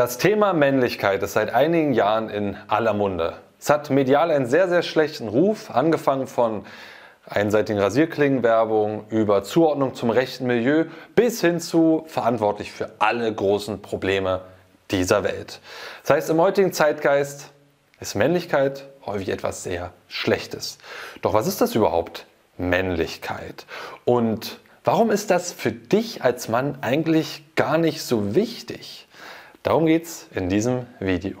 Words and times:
Das 0.00 0.16
Thema 0.16 0.54
Männlichkeit 0.54 1.22
ist 1.22 1.34
seit 1.34 1.52
einigen 1.52 1.92
Jahren 1.92 2.30
in 2.30 2.56
aller 2.68 2.94
Munde. 2.94 3.34
Es 3.60 3.68
hat 3.68 3.90
medial 3.90 4.30
einen 4.30 4.46
sehr, 4.46 4.66
sehr 4.66 4.80
schlechten 4.80 5.28
Ruf, 5.28 5.70
angefangen 5.70 6.26
von 6.26 6.64
einseitigen 7.26 7.78
Rasierklingenwerbung 7.78 9.04
über 9.10 9.42
Zuordnung 9.44 9.94
zum 9.94 10.08
rechten 10.08 10.46
Milieu 10.46 10.86
bis 11.14 11.42
hin 11.42 11.60
zu 11.60 12.04
verantwortlich 12.06 12.72
für 12.72 12.92
alle 12.98 13.30
großen 13.30 13.82
Probleme 13.82 14.40
dieser 14.90 15.22
Welt. 15.22 15.60
Das 16.00 16.16
heißt, 16.16 16.30
im 16.30 16.40
heutigen 16.40 16.72
Zeitgeist 16.72 17.50
ist 18.00 18.14
Männlichkeit 18.14 18.86
häufig 19.04 19.28
etwas 19.28 19.64
sehr 19.64 19.92
Schlechtes. 20.08 20.78
Doch 21.20 21.34
was 21.34 21.46
ist 21.46 21.60
das 21.60 21.74
überhaupt? 21.74 22.24
Männlichkeit. 22.56 23.66
Und 24.06 24.60
warum 24.82 25.10
ist 25.10 25.30
das 25.30 25.52
für 25.52 25.72
dich 25.72 26.24
als 26.24 26.48
Mann 26.48 26.78
eigentlich 26.80 27.44
gar 27.54 27.76
nicht 27.76 28.02
so 28.02 28.34
wichtig? 28.34 29.06
Darum 29.62 29.84
geht 29.84 30.04
es 30.04 30.26
in 30.34 30.48
diesem 30.48 30.86
Video. 31.00 31.36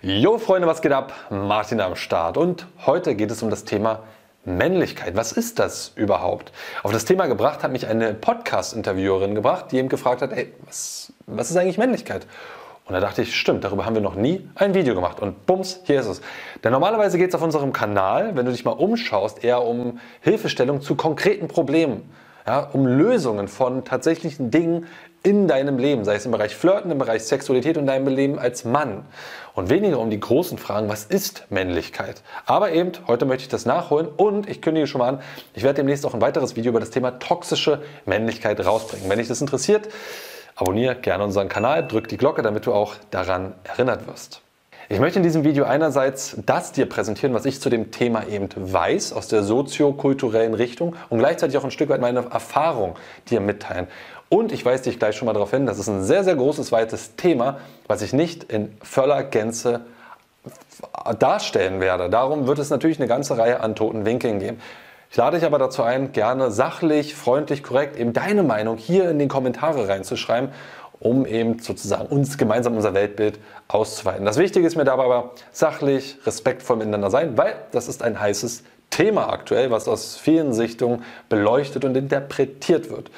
Jo 0.00 0.38
Freunde, 0.38 0.66
was 0.66 0.80
geht 0.80 0.92
ab? 0.92 1.12
Martin 1.28 1.82
am 1.82 1.94
Start 1.94 2.38
und 2.38 2.66
heute 2.86 3.14
geht 3.14 3.30
es 3.30 3.42
um 3.42 3.50
das 3.50 3.64
Thema 3.64 4.02
Männlichkeit. 4.46 5.14
Was 5.14 5.32
ist 5.32 5.58
das 5.58 5.92
überhaupt? 5.94 6.52
Auf 6.82 6.92
das 6.92 7.04
Thema 7.04 7.26
gebracht 7.26 7.62
hat 7.62 7.70
mich 7.70 7.86
eine 7.86 8.14
Podcast-Interviewerin 8.14 9.34
gebracht, 9.34 9.66
die 9.72 9.76
eben 9.76 9.90
gefragt 9.90 10.22
hat, 10.22 10.32
ey, 10.32 10.54
was, 10.64 11.12
was 11.26 11.50
ist 11.50 11.56
eigentlich 11.58 11.76
Männlichkeit? 11.76 12.26
Und 12.92 13.00
da 13.00 13.06
dachte 13.06 13.22
ich, 13.22 13.34
stimmt, 13.34 13.64
darüber 13.64 13.86
haben 13.86 13.94
wir 13.94 14.02
noch 14.02 14.16
nie 14.16 14.46
ein 14.54 14.74
Video 14.74 14.94
gemacht. 14.94 15.18
Und 15.18 15.46
bums, 15.46 15.80
hier 15.84 15.98
ist 15.98 16.08
es. 16.08 16.20
Denn 16.62 16.72
normalerweise 16.72 17.16
geht 17.16 17.30
es 17.30 17.34
auf 17.34 17.40
unserem 17.40 17.72
Kanal, 17.72 18.36
wenn 18.36 18.44
du 18.44 18.52
dich 18.52 18.66
mal 18.66 18.72
umschaust, 18.72 19.42
eher 19.42 19.62
um 19.62 19.98
Hilfestellung 20.20 20.82
zu 20.82 20.94
konkreten 20.94 21.48
Problemen. 21.48 22.12
Ja, 22.46 22.68
um 22.70 22.86
Lösungen 22.86 23.48
von 23.48 23.86
tatsächlichen 23.86 24.50
Dingen 24.50 24.88
in 25.22 25.48
deinem 25.48 25.78
Leben, 25.78 26.04
sei 26.04 26.16
es 26.16 26.26
im 26.26 26.32
Bereich 26.32 26.54
Flirten, 26.54 26.90
im 26.90 26.98
Bereich 26.98 27.22
Sexualität 27.22 27.78
und 27.78 27.86
deinem 27.86 28.08
Leben 28.08 28.38
als 28.38 28.66
Mann. 28.66 29.06
Und 29.54 29.70
weniger 29.70 29.98
um 29.98 30.10
die 30.10 30.20
großen 30.20 30.58
Fragen, 30.58 30.90
was 30.90 31.04
ist 31.04 31.46
Männlichkeit? 31.48 32.20
Aber 32.44 32.72
eben, 32.72 32.92
heute 33.06 33.24
möchte 33.24 33.44
ich 33.44 33.48
das 33.48 33.64
nachholen 33.64 34.06
und 34.06 34.50
ich 34.50 34.60
kündige 34.60 34.86
schon 34.86 34.98
mal 34.98 35.08
an, 35.08 35.22
ich 35.54 35.62
werde 35.62 35.76
demnächst 35.76 36.04
auch 36.04 36.12
ein 36.12 36.20
weiteres 36.20 36.56
Video 36.56 36.68
über 36.68 36.80
das 36.80 36.90
Thema 36.90 37.12
toxische 37.12 37.80
Männlichkeit 38.04 38.62
rausbringen. 38.62 39.08
Wenn 39.08 39.18
dich 39.18 39.28
das 39.28 39.40
interessiert, 39.40 39.88
Abonniere 40.54 40.96
gerne 40.96 41.24
unseren 41.24 41.48
Kanal, 41.48 41.86
drück 41.86 42.08
die 42.08 42.16
Glocke, 42.16 42.42
damit 42.42 42.66
du 42.66 42.72
auch 42.72 42.94
daran 43.10 43.54
erinnert 43.64 44.06
wirst. 44.06 44.42
Ich 44.88 45.00
möchte 45.00 45.18
in 45.18 45.22
diesem 45.22 45.44
Video 45.44 45.64
einerseits 45.64 46.36
das 46.44 46.72
dir 46.72 46.86
präsentieren, 46.86 47.32
was 47.32 47.46
ich 47.46 47.60
zu 47.60 47.70
dem 47.70 47.92
Thema 47.92 48.26
eben 48.26 48.48
weiß, 48.54 49.14
aus 49.14 49.28
der 49.28 49.42
soziokulturellen 49.42 50.52
Richtung 50.52 50.96
und 51.08 51.18
gleichzeitig 51.18 51.56
auch 51.56 51.64
ein 51.64 51.70
Stück 51.70 51.88
weit 51.88 52.00
meine 52.00 52.26
Erfahrung 52.30 52.96
dir 53.30 53.40
mitteilen. 53.40 53.86
Und 54.28 54.52
ich 54.52 54.66
weise 54.66 54.84
dich 54.84 54.98
gleich 54.98 55.16
schon 55.16 55.26
mal 55.26 55.32
darauf 55.32 55.50
hin, 55.50 55.66
das 55.66 55.78
ist 55.78 55.88
ein 55.88 56.02
sehr, 56.02 56.24
sehr 56.24 56.34
großes, 56.34 56.72
weites 56.72 57.16
Thema, 57.16 57.58
was 57.86 58.02
ich 58.02 58.12
nicht 58.12 58.44
in 58.44 58.76
voller 58.82 59.22
Gänze 59.22 59.80
darstellen 61.18 61.80
werde. 61.80 62.10
Darum 62.10 62.46
wird 62.46 62.58
es 62.58 62.70
natürlich 62.70 62.98
eine 62.98 63.08
ganze 63.08 63.38
Reihe 63.38 63.60
an 63.60 63.74
toten 63.74 64.04
Winkeln 64.04 64.40
geben. 64.40 64.60
Ich 65.12 65.18
lade 65.18 65.36
dich 65.36 65.44
aber 65.44 65.58
dazu 65.58 65.82
ein, 65.82 66.12
gerne 66.12 66.50
sachlich, 66.50 67.14
freundlich, 67.14 67.62
korrekt 67.62 67.98
eben 67.98 68.14
deine 68.14 68.42
Meinung 68.42 68.78
hier 68.78 69.10
in 69.10 69.18
die 69.18 69.28
Kommentare 69.28 69.86
reinzuschreiben, 69.86 70.48
um 71.00 71.26
eben 71.26 71.58
sozusagen 71.58 72.06
uns 72.06 72.38
gemeinsam 72.38 72.74
unser 72.76 72.94
Weltbild 72.94 73.38
auszuweiten. 73.68 74.24
Das 74.24 74.38
Wichtige 74.38 74.66
ist 74.66 74.74
mir 74.74 74.84
dabei 74.84 75.04
aber 75.04 75.32
sachlich, 75.50 76.16
respektvoll 76.24 76.78
miteinander 76.78 77.10
sein, 77.10 77.36
weil 77.36 77.56
das 77.72 77.88
ist 77.88 78.02
ein 78.02 78.18
heißes 78.18 78.64
Thema 78.88 79.30
aktuell, 79.30 79.70
was 79.70 79.86
aus 79.86 80.16
vielen 80.16 80.54
Sichtungen 80.54 81.04
beleuchtet 81.28 81.84
und 81.84 81.94
interpretiert 81.94 82.88
wird. 82.88 83.10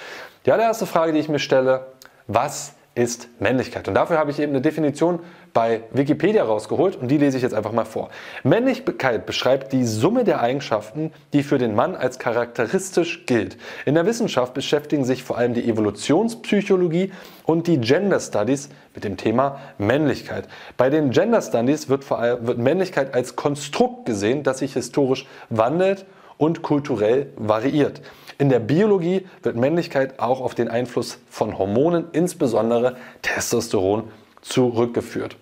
Die 0.46 0.50
allererste 0.50 0.86
Frage, 0.86 1.12
die 1.12 1.20
ich 1.20 1.28
mir 1.28 1.38
stelle, 1.38 1.86
was 2.26 2.72
ist 2.94 3.28
Männlichkeit? 3.40 3.88
Und 3.88 3.94
dafür 3.94 4.18
habe 4.18 4.30
ich 4.30 4.38
eben 4.38 4.52
eine 4.52 4.60
Definition 4.60 5.20
bei 5.52 5.82
Wikipedia 5.92 6.44
rausgeholt 6.44 6.96
und 6.96 7.08
die 7.08 7.18
lese 7.18 7.36
ich 7.36 7.42
jetzt 7.42 7.54
einfach 7.54 7.72
mal 7.72 7.84
vor. 7.84 8.10
Männlichkeit 8.42 9.26
beschreibt 9.26 9.72
die 9.72 9.84
Summe 9.84 10.24
der 10.24 10.40
Eigenschaften, 10.40 11.12
die 11.32 11.42
für 11.42 11.58
den 11.58 11.74
Mann 11.74 11.96
als 11.96 12.18
charakteristisch 12.18 13.26
gilt. 13.26 13.56
In 13.84 13.94
der 13.94 14.06
Wissenschaft 14.06 14.54
beschäftigen 14.54 15.04
sich 15.04 15.22
vor 15.22 15.38
allem 15.38 15.54
die 15.54 15.68
Evolutionspsychologie 15.68 17.12
und 17.44 17.66
die 17.66 17.80
Gender 17.80 18.20
Studies 18.20 18.68
mit 18.94 19.04
dem 19.04 19.16
Thema 19.16 19.60
Männlichkeit. 19.78 20.48
Bei 20.76 20.90
den 20.90 21.10
Gender 21.10 21.42
Studies 21.42 21.88
wird, 21.88 22.04
vor 22.04 22.18
allem, 22.18 22.46
wird 22.46 22.58
Männlichkeit 22.58 23.14
als 23.14 23.36
Konstrukt 23.36 24.06
gesehen, 24.06 24.42
das 24.42 24.58
sich 24.58 24.74
historisch 24.74 25.26
wandelt 25.50 26.06
und 26.36 26.62
kulturell 26.62 27.28
variiert. 27.36 28.02
In 28.38 28.48
der 28.48 28.58
Biologie 28.58 29.26
wird 29.42 29.56
Männlichkeit 29.56 30.18
auch 30.18 30.40
auf 30.40 30.54
den 30.54 30.68
Einfluss 30.68 31.18
von 31.30 31.58
Hormonen, 31.58 32.06
insbesondere 32.12 32.96
Testosteron, 33.22 34.10
zurückgeführt. 34.40 35.36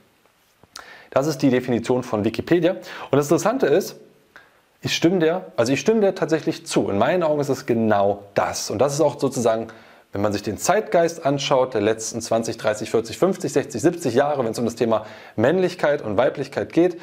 Das 1.11 1.27
ist 1.27 1.39
die 1.39 1.51
Definition 1.51 2.03
von 2.03 2.25
Wikipedia. 2.25 2.73
Und 2.73 3.19
das 3.19 3.27
Interessante 3.27 3.67
ist, 3.67 3.97
ich 4.81 4.95
stimme 4.95 5.21
der, 5.21 5.53
also 5.57 5.73
ich 5.73 5.81
stimme 5.81 6.01
der 6.01 6.15
tatsächlich 6.15 6.67
zu. 6.67 6.89
In 6.91 6.99
meinen 6.99 7.23
Augen 7.23 7.41
ist 7.41 7.49
es 7.49 7.67
genau 7.67 8.25
das. 8.35 8.71
Und 8.71 8.79
das 8.79 8.95
ist 8.95 9.01
auch 9.01 9.19
sozusagen, 9.19 9.69
wenn 10.13 10.21
man 10.21 10.33
sich 10.33 10.43
den 10.43 10.59
Zeitgeist 10.59 11.25
anschaut, 11.25 11.75
der 11.75 11.81
letzten 11.81 12.21
20, 12.21 12.57
30, 12.57 12.91
40, 12.91 13.19
50, 13.19 13.53
60, 13.53 13.81
70 13.81 14.15
Jahre, 14.15 14.45
wenn 14.45 14.53
es 14.53 14.59
um 14.59 14.65
das 14.65 14.75
Thema 14.75 15.07
Männlichkeit 15.37 16.03
und 16.03 16.17
Weiblichkeit 16.17 16.73
geht, 16.73 17.01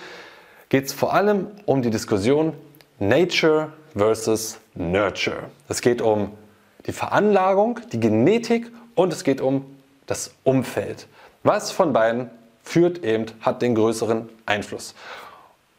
geht 0.69 0.85
es 0.85 0.93
vor 0.93 1.13
allem 1.13 1.47
um 1.65 1.81
die 1.81 1.89
Diskussion 1.89 2.53
Nature 2.99 3.73
versus 3.95 4.57
Nurture. 4.75 5.49
Es 5.67 5.81
geht 5.81 6.01
um 6.01 6.31
die 6.85 6.91
Veranlagung, 6.91 7.79
die 7.91 7.99
Genetik 7.99 8.71
und 8.95 9.13
es 9.13 9.23
geht 9.23 9.41
um 9.41 9.65
das 10.05 10.33
Umfeld. 10.43 11.07
Was 11.43 11.71
von 11.71 11.93
beiden 11.93 12.29
führt 12.63 13.03
eben, 13.03 13.25
hat 13.41 13.61
den 13.61 13.75
größeren 13.75 14.29
Einfluss. 14.45 14.95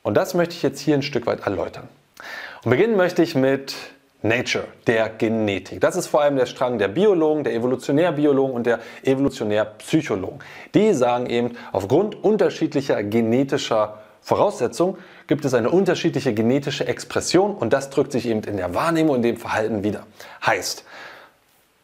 Und 0.02 0.14
das 0.14 0.34
möchte 0.34 0.54
ich 0.54 0.62
jetzt 0.62 0.80
hier 0.80 0.94
ein 0.94 1.02
Stück 1.02 1.26
weit 1.26 1.40
erläutern. 1.46 1.88
Und 2.64 2.70
beginnen 2.70 2.96
möchte 2.96 3.22
ich 3.22 3.34
mit 3.34 3.74
Nature, 4.22 4.64
der 4.86 5.08
Genetik. 5.08 5.80
Das 5.80 5.96
ist 5.96 6.06
vor 6.06 6.20
allem 6.20 6.36
der 6.36 6.46
Strang 6.46 6.78
der 6.78 6.88
Biologen, 6.88 7.44
der 7.44 7.54
Evolutionärbiologen 7.54 8.54
und 8.54 8.66
der 8.66 8.80
Evolutionärpsychologen. 9.02 10.40
Die 10.74 10.92
sagen 10.92 11.26
eben, 11.26 11.56
aufgrund 11.72 12.22
unterschiedlicher 12.22 13.02
genetischer 13.02 13.98
Voraussetzungen 14.22 14.98
gibt 15.26 15.44
es 15.44 15.54
eine 15.54 15.70
unterschiedliche 15.70 16.34
genetische 16.34 16.86
Expression 16.86 17.54
und 17.54 17.72
das 17.72 17.90
drückt 17.90 18.12
sich 18.12 18.26
eben 18.26 18.42
in 18.42 18.56
der 18.56 18.74
Wahrnehmung 18.74 19.16
und 19.16 19.22
dem 19.22 19.36
Verhalten 19.36 19.82
wieder. 19.82 20.06
Heißt, 20.44 20.84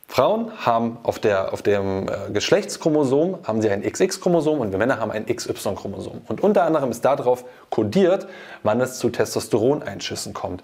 Frauen 0.09 0.53
haben 0.65 0.99
auf, 1.03 1.19
der, 1.19 1.53
auf 1.53 1.63
dem 1.63 2.09
äh, 2.09 2.31
Geschlechtschromosom 2.33 3.41
haben 3.45 3.61
sie 3.61 3.71
ein 3.71 3.83
XX-Chromosom 3.83 4.61
und 4.61 4.71
wir 4.71 4.79
Männer 4.79 4.99
haben 4.99 5.11
ein 5.11 5.27
XY-Chromosom. 5.27 6.23
Und 6.29 6.43
unter 6.43 6.63
anderem 6.63 6.91
ist 6.91 7.05
darauf 7.05 7.45
kodiert, 7.71 8.27
wann 8.63 8.81
es 8.81 8.99
zu 8.99 9.11
Testosteroneinschüssen 9.11 10.33
kommt. 10.33 10.63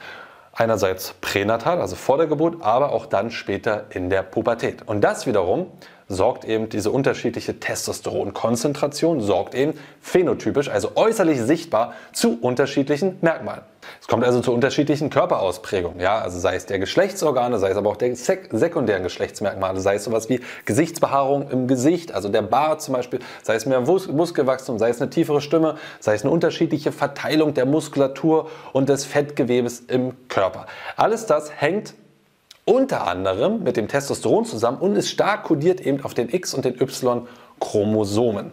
Einerseits 0.55 1.15
pränatal, 1.21 1.81
also 1.81 1.97
vor 1.97 2.19
der 2.19 2.29
Geburt, 2.29 2.63
aber 2.63 2.93
auch 2.93 3.07
dann 3.07 3.31
später 3.31 3.87
in 3.91 4.11
der 4.11 4.23
Pubertät. 4.23 4.87
Und 4.87 5.03
das 5.03 5.27
wiederum 5.27 5.67
sorgt 6.09 6.45
eben 6.45 6.69
diese 6.69 6.91
unterschiedliche 6.91 7.59
Testosteronkonzentration, 7.61 9.21
sorgt 9.21 9.55
eben 9.55 9.75
phänotypisch, 10.01 10.69
also 10.69 10.93
äußerlich 10.95 11.41
sichtbar, 11.41 11.95
zu 12.13 12.39
unterschiedlichen 12.41 13.19
Merkmalen. 13.21 13.63
Es 14.01 14.07
kommt 14.07 14.25
also 14.25 14.41
zu 14.41 14.53
unterschiedlichen 14.53 15.11
Körperausprägungen, 15.11 16.01
ja, 16.01 16.19
also 16.19 16.39
sei 16.39 16.55
es 16.55 16.67
der 16.67 16.79
Geschlechtsorgane, 16.79 17.59
sei 17.59 17.71
es 17.71 17.77
aber 17.77 17.91
auch 17.91 17.97
der 17.97 18.15
sek 18.15 18.49
sekundären 18.53 19.03
Geschlechtsmerkmale, 19.03 19.81
sei 19.81 19.97
es 19.97 20.05
sowas 20.05 20.29
wie 20.29 20.41
Gesichtsbehaarung 20.65 21.51
im 21.51 21.67
Gesicht, 21.67 22.13
also 22.13 22.29
der 22.29 22.43
Bart 22.43 22.83
zum 22.83 22.95
Beispiel, 22.95 23.21
sei 23.43 23.55
es 23.55 23.67
mehr 23.67 23.81
Mus 23.81 24.09
Muskelwachstum, 24.09 24.79
sei 24.79 24.91
es 24.91 25.01
eine 25.01 25.11
tiefere 25.11 25.41
Stimme, 25.41 25.77
sei 26.01 26.15
es 26.15 26.23
eine 26.23 26.31
unterschiedliche 26.31 26.93
Verteilung 26.93 27.55
der 27.55 27.67
Muskulatur 27.67 28.51
und 28.73 28.89
des 28.89 29.05
Fettgewebes 29.05 29.81
im 29.81 30.13
Körper. 30.29 30.67
Alles 30.97 31.27
das 31.27 31.51
hängt 31.61 31.95
unter 32.65 33.07
anderem 33.07 33.63
mit 33.63 33.77
dem 33.77 33.89
Testosteron 33.89 34.45
zusammen 34.45 34.79
und 34.79 34.97
ist 34.97 35.11
stark 35.11 35.45
kodiert 35.45 35.81
eben 35.81 36.05
auf 36.05 36.15
den 36.15 36.29
X- 36.29 36.55
und 36.55 36.65
den 36.65 36.81
Y-Chromosomen. 36.81 38.53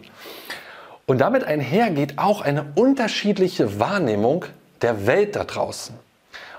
Und 1.06 1.20
damit 1.20 1.44
einhergeht 1.44 2.18
auch 2.18 2.40
eine 2.40 2.72
unterschiedliche 2.74 3.80
Wahrnehmung 3.80 4.44
der 4.82 5.06
Welt 5.06 5.36
da 5.36 5.44
draußen. 5.44 5.94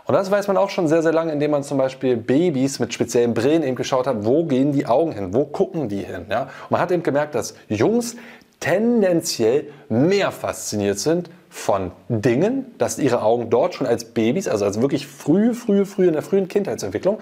Und 0.06 0.16
das 0.16 0.32
weiß 0.32 0.48
man 0.48 0.58
auch 0.58 0.70
schon 0.70 0.88
sehr, 0.88 1.04
sehr 1.04 1.14
lange, 1.14 1.32
indem 1.32 1.52
man 1.52 1.64
zum 1.64 1.78
Beispiel 1.78 2.18
Babys 2.18 2.80
mit 2.80 2.94
speziellen 2.94 3.34
Brillen 3.34 3.64
eben 3.64 3.76
geschaut 3.76 4.08
hat, 4.08 4.26
wo 4.26 4.44
gehen 4.44 4.74
die 4.74 4.86
Augen 4.86 5.12
hin, 5.12 5.34
wo 5.34 5.46
gucken 5.46 5.90
die 5.90 6.04
hin. 6.04 6.26
Ja? 6.30 6.44
Und 6.44 6.72
man 6.72 6.82
hat 6.82 6.92
eben 6.92 7.04
gemerkt, 7.04 7.36
dass 7.36 7.56
Jungs 7.70 8.18
tendenziell 8.60 9.68
mehr 9.90 10.32
fasziniert 10.32 11.00
sind 11.00 11.30
von 11.52 11.92
Dingen, 12.08 12.74
dass 12.78 12.98
ihre 12.98 13.22
Augen 13.22 13.50
dort 13.50 13.76
schon 13.76 13.86
als 13.86 14.06
Babys, 14.06 14.48
also 14.48 14.64
als 14.66 14.82
wirklich 14.82 15.06
früh, 15.06 15.54
früh, 15.54 15.86
früh 15.86 16.08
in 16.08 16.14
der 16.14 16.22
frühen 16.22 16.48
Kindheitsentwicklung, 16.48 17.20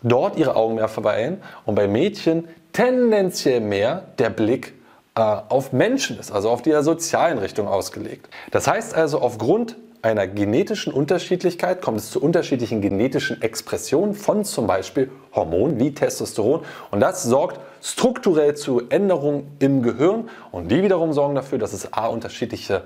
dort 0.00 0.38
ihre 0.38 0.54
Augen 0.54 0.76
mehr 0.76 0.88
verweilen 0.88 1.42
und 1.66 1.74
bei 1.74 1.88
Mädchen 1.88 2.48
tendenziell 2.72 3.60
mehr 3.60 4.04
der 4.18 4.30
Blick 4.30 4.74
äh, 5.16 5.20
auf 5.20 5.72
Menschen 5.72 6.20
ist, 6.20 6.30
also 6.30 6.50
auf 6.50 6.62
die 6.62 6.72
sozialen 6.82 7.38
Richtung 7.38 7.66
ausgelegt. 7.66 8.28
Das 8.52 8.68
heißt 8.68 8.94
also, 8.94 9.20
aufgrund 9.20 9.76
einer 10.02 10.28
genetischen 10.28 10.92
Unterschiedlichkeit 10.92 11.82
kommt 11.82 11.98
es 11.98 12.12
zu 12.12 12.22
unterschiedlichen 12.22 12.80
genetischen 12.80 13.42
Expressionen 13.42 14.14
von 14.14 14.44
zum 14.44 14.68
Beispiel 14.68 15.10
Hormonen 15.34 15.80
wie 15.80 15.92
Testosteron. 15.92 16.60
Und 16.92 17.00
das 17.00 17.24
sorgt 17.24 17.58
strukturell 17.82 18.54
zu 18.54 18.82
Änderungen 18.88 19.48
im 19.58 19.82
Gehirn. 19.82 20.30
Und 20.52 20.70
die 20.70 20.84
wiederum 20.84 21.12
sorgen 21.12 21.34
dafür, 21.34 21.58
dass 21.58 21.72
es 21.72 21.92
A 21.92 22.06
unterschiedliche 22.06 22.84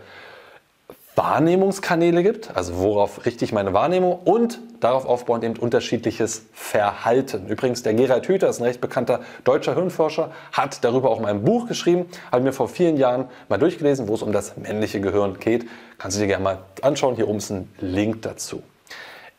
Wahrnehmungskanäle 1.14 2.22
gibt, 2.22 2.56
also 2.56 2.78
worauf 2.78 3.26
richte 3.26 3.44
ich 3.44 3.52
meine 3.52 3.74
Wahrnehmung 3.74 4.20
und 4.24 4.60
darauf 4.80 5.04
aufbauend 5.04 5.44
eben 5.44 5.56
unterschiedliches 5.58 6.46
Verhalten. 6.54 7.48
Übrigens, 7.48 7.82
der 7.82 7.92
Gerald 7.92 8.26
Hüther 8.28 8.48
ist 8.48 8.60
ein 8.60 8.64
recht 8.64 8.80
bekannter 8.80 9.20
deutscher 9.44 9.74
Hirnforscher, 9.74 10.30
hat 10.52 10.82
darüber 10.84 11.10
auch 11.10 11.20
mal 11.20 11.28
ein 11.28 11.44
Buch 11.44 11.68
geschrieben, 11.68 12.06
habe 12.30 12.44
mir 12.44 12.52
vor 12.52 12.68
vielen 12.68 12.96
Jahren 12.96 13.26
mal 13.50 13.58
durchgelesen, 13.58 14.08
wo 14.08 14.14
es 14.14 14.22
um 14.22 14.32
das 14.32 14.56
männliche 14.56 15.02
Gehirn 15.02 15.38
geht. 15.38 15.66
Kannst 15.98 16.16
du 16.16 16.22
dir 16.22 16.28
gerne 16.28 16.44
mal 16.44 16.58
anschauen, 16.80 17.14
hier 17.14 17.28
oben 17.28 17.38
ist 17.38 17.50
ein 17.50 17.68
Link 17.78 18.22
dazu. 18.22 18.62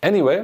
Anyway, 0.01 0.43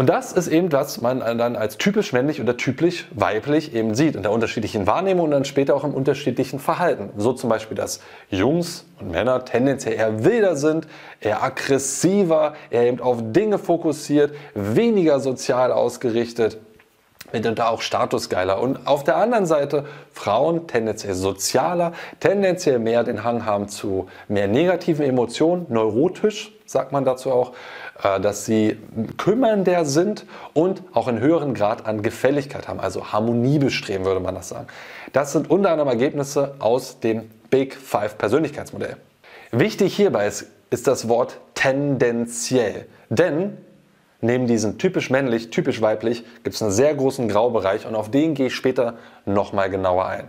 und 0.00 0.06
das 0.06 0.32
ist 0.32 0.48
eben, 0.48 0.72
was 0.72 1.02
man 1.02 1.20
dann 1.20 1.56
als 1.56 1.76
typisch 1.76 2.14
männlich 2.14 2.40
oder 2.40 2.56
typisch 2.56 3.06
weiblich 3.10 3.74
eben 3.74 3.94
sieht 3.94 4.16
in 4.16 4.22
der 4.22 4.32
unterschiedlichen 4.32 4.86
Wahrnehmung 4.86 5.26
und 5.26 5.32
dann 5.32 5.44
später 5.44 5.76
auch 5.76 5.84
im 5.84 5.92
unterschiedlichen 5.92 6.58
Verhalten. 6.58 7.10
So 7.18 7.34
zum 7.34 7.50
Beispiel, 7.50 7.76
dass 7.76 8.00
Jungs 8.30 8.86
und 8.98 9.10
Männer 9.10 9.44
tendenziell 9.44 9.96
eher 9.96 10.24
wilder 10.24 10.56
sind, 10.56 10.88
eher 11.20 11.42
aggressiver, 11.42 12.54
eher 12.70 12.86
eben 12.86 13.00
auf 13.00 13.18
Dinge 13.20 13.58
fokussiert, 13.58 14.34
weniger 14.54 15.20
sozial 15.20 15.70
ausgerichtet, 15.70 16.56
mitunter 17.32 17.70
auch 17.70 17.82
statusgeiler. 17.82 18.60
Und 18.60 18.86
auf 18.86 19.04
der 19.04 19.16
anderen 19.16 19.46
Seite 19.46 19.84
Frauen 20.12 20.66
tendenziell 20.66 21.14
sozialer, 21.14 21.92
tendenziell 22.20 22.78
mehr 22.78 23.04
den 23.04 23.24
Hang 23.24 23.44
haben 23.44 23.68
zu 23.68 24.08
mehr 24.28 24.48
negativen 24.48 25.04
Emotionen, 25.04 25.66
neurotisch 25.68 26.52
sagt 26.70 26.92
man 26.92 27.04
dazu 27.04 27.32
auch, 27.32 27.52
äh, 28.02 28.20
dass 28.20 28.44
sie 28.44 28.78
kümmernder 29.16 29.84
sind 29.84 30.24
und 30.54 30.82
auch 30.92 31.08
einen 31.08 31.18
höheren 31.18 31.52
Grad 31.52 31.86
an 31.86 32.02
Gefälligkeit 32.02 32.68
haben, 32.68 32.78
also 32.78 33.12
Harmonie 33.12 33.58
bestreben, 33.58 34.04
würde 34.04 34.20
man 34.20 34.36
das 34.36 34.50
sagen. 34.50 34.68
Das 35.12 35.32
sind 35.32 35.50
unter 35.50 35.70
anderem 35.72 35.88
Ergebnisse 35.88 36.54
aus 36.60 37.00
dem 37.00 37.28
Big 37.50 37.74
Five 37.74 38.16
Persönlichkeitsmodell. 38.18 38.96
Wichtig 39.50 39.96
hierbei 39.96 40.28
ist, 40.28 40.46
ist 40.70 40.86
das 40.86 41.08
Wort 41.08 41.38
tendenziell, 41.54 42.86
denn 43.08 43.58
neben 44.20 44.46
diesem 44.46 44.78
typisch 44.78 45.10
männlich, 45.10 45.50
typisch 45.50 45.80
weiblich 45.80 46.24
gibt 46.42 46.56
es 46.56 46.62
einen 46.62 46.70
sehr 46.70 46.94
großen 46.94 47.28
Graubereich 47.28 47.86
und 47.86 47.94
auf 47.94 48.10
den 48.10 48.34
gehe 48.34 48.46
ich 48.48 48.54
später 48.54 48.94
nochmal 49.26 49.70
genauer 49.70 50.06
ein. 50.06 50.28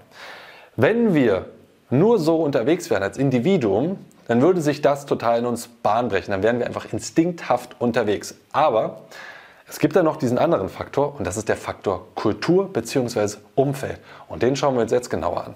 Wenn 0.76 1.14
wir 1.14 1.46
nur 1.90 2.20
so 2.20 2.38
unterwegs 2.38 2.90
wären 2.90 3.04
als 3.04 3.18
Individuum, 3.18 3.98
dann 4.28 4.42
würde 4.42 4.62
sich 4.62 4.82
das 4.82 5.06
total 5.06 5.40
in 5.40 5.46
uns 5.46 5.68
Bahn 5.68 6.08
brechen. 6.08 6.32
Dann 6.32 6.42
wären 6.42 6.60
wir 6.60 6.66
einfach 6.66 6.92
instinkthaft 6.92 7.76
unterwegs. 7.80 8.36
Aber 8.54 9.02
es 9.68 9.80
gibt 9.80 9.96
da 9.96 10.04
noch 10.04 10.16
diesen 10.16 10.38
anderen 10.38 10.70
Faktor 10.70 11.16
und 11.18 11.28
das 11.28 11.38
ist 11.38 11.50
der 11.50 11.58
Faktor 11.58 12.08
Kultur 12.16 12.72
bzw. 12.72 13.38
Umfeld. 13.56 14.00
Und 14.30 14.42
den 14.42 14.56
schauen 14.56 14.76
wir 14.76 14.84
uns 14.84 14.92
jetzt 14.92 15.10
genauer 15.10 15.48
an. 15.48 15.56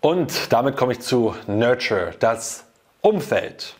Und 0.00 0.52
damit 0.52 0.76
komme 0.76 0.92
ich 0.92 1.00
zu 1.00 1.34
Nurture, 1.46 2.12
das 2.18 2.64
Umfeld. 3.00 3.77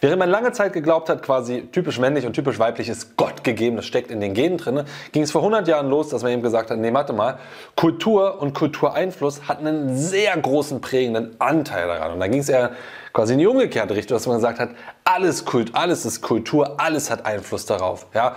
Während 0.00 0.18
man 0.18 0.30
lange 0.30 0.52
Zeit 0.52 0.72
geglaubt 0.72 1.08
hat, 1.08 1.22
quasi 1.22 1.68
typisch 1.72 1.98
männlich 1.98 2.26
und 2.26 2.32
typisch 2.32 2.58
weiblich 2.58 2.88
ist 2.88 3.16
Gott 3.16 3.44
gegeben, 3.44 3.76
das 3.76 3.86
steckt 3.86 4.10
in 4.10 4.20
den 4.20 4.34
Genen 4.34 4.58
drin, 4.58 4.82
ging 5.12 5.22
es 5.22 5.30
vor 5.30 5.40
100 5.42 5.66
Jahren 5.68 5.88
los, 5.88 6.08
dass 6.08 6.22
man 6.22 6.32
eben 6.32 6.42
gesagt 6.42 6.70
hat, 6.70 6.78
nee, 6.78 6.92
warte 6.92 7.12
mal, 7.12 7.38
Kultur 7.76 8.40
und 8.40 8.54
Kultureinfluss 8.54 9.48
hatten 9.48 9.66
einen 9.66 9.96
sehr 9.96 10.36
großen 10.36 10.80
prägenden 10.80 11.36
Anteil 11.40 11.88
daran. 11.88 12.12
Und 12.12 12.20
da 12.20 12.28
ging 12.28 12.40
es 12.40 12.48
eher 12.48 12.72
quasi 13.12 13.32
in 13.32 13.38
die 13.38 13.46
umgekehrte 13.46 13.94
Richtung, 13.94 14.16
dass 14.16 14.26
man 14.26 14.36
gesagt 14.36 14.58
hat, 14.58 14.70
alles 15.04 15.44
Kult, 15.44 15.74
alles 15.74 16.04
ist 16.04 16.20
Kultur, 16.20 16.80
alles 16.80 17.10
hat 17.10 17.26
Einfluss 17.26 17.66
darauf. 17.66 18.06
Ja? 18.14 18.36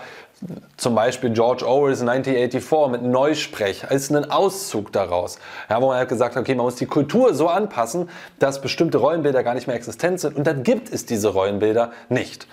Zum 0.77 0.95
Beispiel 0.95 1.29
George 1.31 1.67
Orwell's 1.67 2.01
1984 2.01 2.91
mit 2.91 3.03
Neusprech 3.03 3.89
als 3.89 4.09
einen 4.09 4.31
Auszug 4.31 4.91
daraus, 4.91 5.37
ja, 5.69 5.79
wo 5.81 5.87
man 5.87 5.97
halt 5.97 6.09
gesagt 6.09 6.35
hat, 6.35 6.41
okay, 6.41 6.55
man 6.55 6.65
muss 6.65 6.75
die 6.75 6.87
Kultur 6.87 7.35
so 7.35 7.47
anpassen, 7.47 8.09
dass 8.39 8.61
bestimmte 8.61 8.97
Rollenbilder 8.97 9.43
gar 9.43 9.53
nicht 9.53 9.67
mehr 9.67 9.75
existent 9.75 10.19
sind 10.19 10.35
und 10.35 10.47
dann 10.47 10.63
gibt 10.63 10.91
es 10.91 11.05
diese 11.05 11.29
Rollenbilder 11.29 11.91
nicht. 12.09 12.47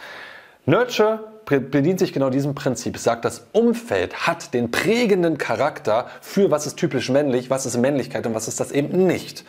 Nurture 0.66 1.20
bedient 1.46 1.98
sich 1.98 2.12
genau 2.12 2.28
diesem 2.28 2.54
Prinzip. 2.54 2.96
Es 2.96 3.04
sagt, 3.04 3.24
das 3.24 3.46
Umfeld 3.52 4.26
hat 4.26 4.52
den 4.52 4.70
prägenden 4.70 5.38
Charakter 5.38 6.08
für 6.20 6.50
was 6.50 6.66
ist 6.66 6.76
typisch 6.76 7.08
männlich, 7.08 7.48
was 7.48 7.64
ist 7.64 7.78
Männlichkeit 7.78 8.26
und 8.26 8.34
was 8.34 8.48
ist 8.48 8.60
das 8.60 8.70
eben 8.70 9.06
nicht. 9.06 9.44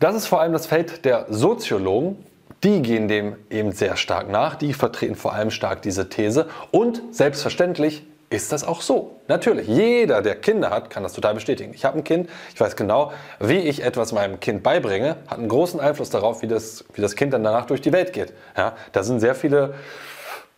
Das 0.00 0.14
ist 0.14 0.26
vor 0.26 0.40
allem 0.40 0.54
das 0.54 0.66
Feld 0.66 1.04
der 1.04 1.26
Soziologen. 1.28 2.24
Die 2.64 2.82
gehen 2.82 3.08
dem 3.08 3.36
eben 3.50 3.72
sehr 3.72 3.96
stark 3.96 4.28
nach. 4.30 4.56
Die 4.56 4.72
vertreten 4.72 5.14
vor 5.14 5.32
allem 5.32 5.50
stark 5.50 5.82
diese 5.82 6.08
These. 6.08 6.48
Und 6.70 7.02
selbstverständlich 7.10 8.04
ist 8.30 8.52
das 8.52 8.64
auch 8.64 8.82
so. 8.82 9.16
Natürlich, 9.26 9.68
jeder, 9.68 10.20
der 10.22 10.34
Kinder 10.34 10.70
hat, 10.70 10.90
kann 10.90 11.02
das 11.02 11.12
total 11.12 11.34
bestätigen. 11.34 11.72
Ich 11.72 11.84
habe 11.84 11.98
ein 11.98 12.04
Kind, 12.04 12.28
ich 12.52 12.60
weiß 12.60 12.76
genau, 12.76 13.12
wie 13.40 13.58
ich 13.58 13.82
etwas 13.82 14.12
meinem 14.12 14.40
Kind 14.40 14.62
beibringe, 14.62 15.16
hat 15.28 15.38
einen 15.38 15.48
großen 15.48 15.80
Einfluss 15.80 16.10
darauf, 16.10 16.42
wie 16.42 16.46
das, 16.48 16.84
wie 16.94 17.00
das 17.00 17.16
Kind 17.16 17.32
dann 17.32 17.42
danach 17.42 17.66
durch 17.66 17.80
die 17.80 17.92
Welt 17.92 18.12
geht. 18.12 18.34
Ja, 18.56 18.74
da 18.92 19.02
sind 19.02 19.20
sehr 19.20 19.34
viele 19.34 19.74